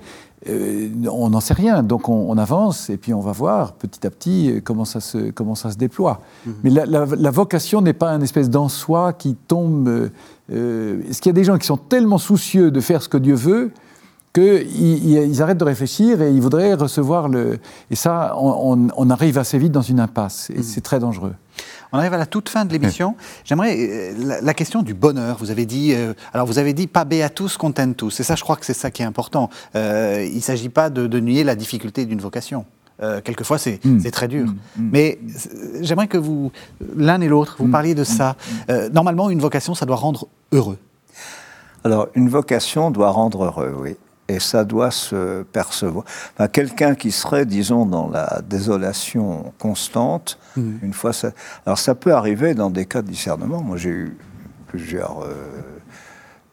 [0.49, 1.83] euh, on n'en sait rien.
[1.83, 4.99] Donc on, on avance et puis on va voir petit à petit euh, comment ça
[4.99, 6.21] se, comment ça se déploie.
[6.63, 9.87] Mais la, la- la vocation n'est pas un espèce d'en soi qui tombe.
[9.87, 10.09] euh,
[10.51, 13.17] euh, Est-ce qu'il y a des gens qui sont tellement soucieux de faire ce que
[13.17, 13.71] Dieu veut
[14.33, 17.59] qu'ils arrêtent de réfléchir et ils voudraient recevoir le...
[17.89, 20.63] Et ça, on, arrive assez vite dans une impasse, et mm.
[20.63, 21.33] c'est très dangereux.
[21.91, 23.15] On arrive à la toute fin de l'émission.
[23.43, 25.35] J'aimerais euh, la, question du bonheur.
[25.37, 28.17] Vous avez dit, euh, alors vous avez dit pas beatus contentus.
[28.21, 29.49] Et ça, je crois que c'est ça qui est important.
[29.75, 32.65] Euh, il ne s'agit pas de, de, nier la difficulté d'une vocation.
[33.25, 33.99] quelquefois, mm.
[33.99, 34.47] c'est très dur.
[34.47, 34.89] Mm.
[34.91, 35.19] Mais
[35.81, 36.53] j'aimerais que vous,
[36.95, 38.37] l'un et l'autre, vous parliez de ça.
[38.93, 40.77] normalement, une vocation, ça doit rendre heureux.
[41.83, 43.97] Alors, une vocation doit rendre heureux, oui
[44.31, 46.05] et ça doit se percevoir.
[46.33, 50.71] Enfin, Quelqu'un qui serait, disons, dans la désolation constante, mmh.
[50.83, 51.31] une fois ça.
[51.65, 53.61] Alors ça peut arriver dans des cas de discernement.
[53.61, 54.17] Moi j'ai eu
[54.67, 55.33] plusieurs, euh,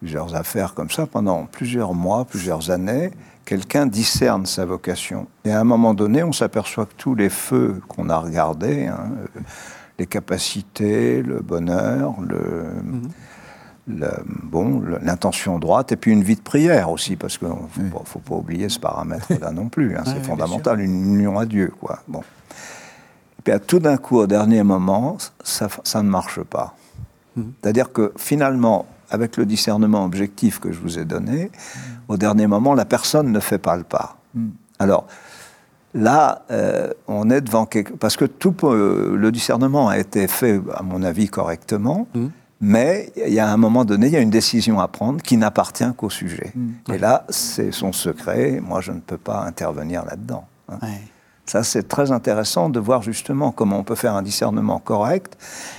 [0.00, 3.10] plusieurs affaires comme ça pendant plusieurs mois, plusieurs années.
[3.44, 5.26] Quelqu'un discerne sa vocation.
[5.44, 9.10] Et à un moment donné, on s'aperçoit que tous les feux qu'on a regardés, hein,
[9.98, 12.64] les capacités, le bonheur, le.
[12.82, 13.08] Mmh
[13.88, 18.34] bon, l'intention droite et puis une vie de prière aussi, parce qu'il ne faut, pas
[18.34, 19.96] oublier ce paramètre-là non plus.
[19.96, 21.72] Hein, c'est fondamental, une union à Dieu.
[21.80, 22.00] Quoi.
[22.06, 22.20] Bon.
[22.20, 26.74] Et puis tout d'un coup, au dernier moment, ça, ça ne marche pas.
[27.36, 27.52] Mhm.
[27.62, 31.50] C'est-à-dire que finalement, avec le discernement objectif que je vous ai donné,
[32.08, 34.16] au dernier moment, la personne ne fait pas le pas.
[34.34, 34.50] Mhm.
[34.78, 35.06] Alors,
[35.94, 37.94] là, euh, on est devant quelque...
[37.94, 42.06] Parce que tout le discernement a été fait, à mon avis, correctement.
[42.60, 45.36] Mais il y a un moment donné, il y a une décision à prendre qui
[45.36, 46.52] n'appartient qu'au sujet.
[46.54, 46.92] Mm.
[46.92, 48.60] Et là, c'est son secret.
[48.60, 50.44] Moi, je ne peux pas intervenir là-dedans.
[50.68, 50.78] Hein.
[51.48, 55.38] Ça, c'est très intéressant de voir justement comment on peut faire un discernement correct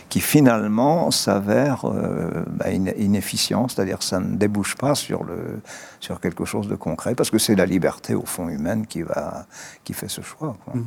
[0.10, 5.62] qui finalement s'avère euh, bah, inefficient, c'est-à-dire ça ne débouche pas sur, le,
[6.00, 9.46] sur quelque chose de concret, parce que c'est la liberté, au fond, humaine qui, va,
[9.84, 10.58] qui fait ce choix.
[10.74, 10.82] Mm.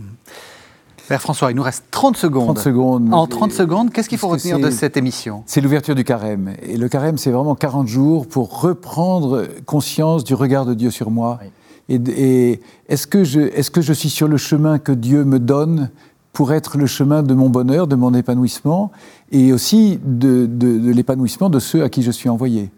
[1.09, 2.55] Père François, il nous reste 30 secondes.
[2.55, 3.15] 30 secondes.
[3.15, 5.43] En 30 secondes, qu'est-ce qu'il faut retenir de cette émission?
[5.47, 6.55] C'est l'ouverture du carême.
[6.63, 11.11] Et le carême, c'est vraiment 40 jours pour reprendre conscience du regard de Dieu sur
[11.11, 11.41] moi.
[11.89, 15.91] Et, est-ce que, je, est que je suis sur le chemin que Dieu me donne
[16.33, 18.91] pour être le chemin de mon bonheur, de mon épanouissement,
[19.31, 20.49] et aussi de,
[20.93, 22.71] l'épanouissement de ceux à qui je suis envoyé?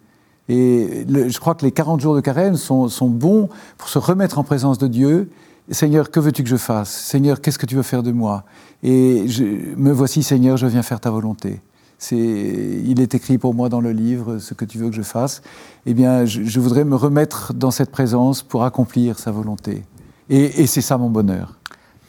[0.49, 3.49] Et je crois que les 40 jours de carême sont, sont bons
[3.79, 5.31] pour se remettre en présence de Dieu
[5.71, 6.91] Seigneur, que veux-tu que je fasse?
[6.91, 8.45] Seigneur, qu'est-ce que tu veux faire de moi?
[8.83, 9.45] Et je,
[9.77, 11.63] me voici, Seigneur, je viens faire ta volonté.
[11.97, 15.03] C'est, il est écrit pour moi dans le livre ce que tu veux que je
[15.03, 15.41] fasse.
[15.87, 19.85] Eh bien, je, voudrais me remettre dans cette présence pour accomplir sa volonté.
[20.29, 21.59] Et, c'est ça mon bonheur.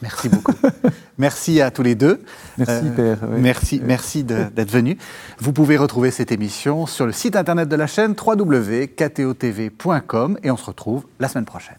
[0.01, 0.51] Merci beaucoup.
[1.18, 2.22] merci à tous les deux.
[2.58, 3.20] Merci, euh, Père.
[3.38, 4.97] Merci, merci d'être venu.
[5.39, 8.80] Vous pouvez retrouver cette émission sur le site internet de la chaîne www.ktotv.com
[10.43, 11.78] et on se retrouve la semaine prochaine.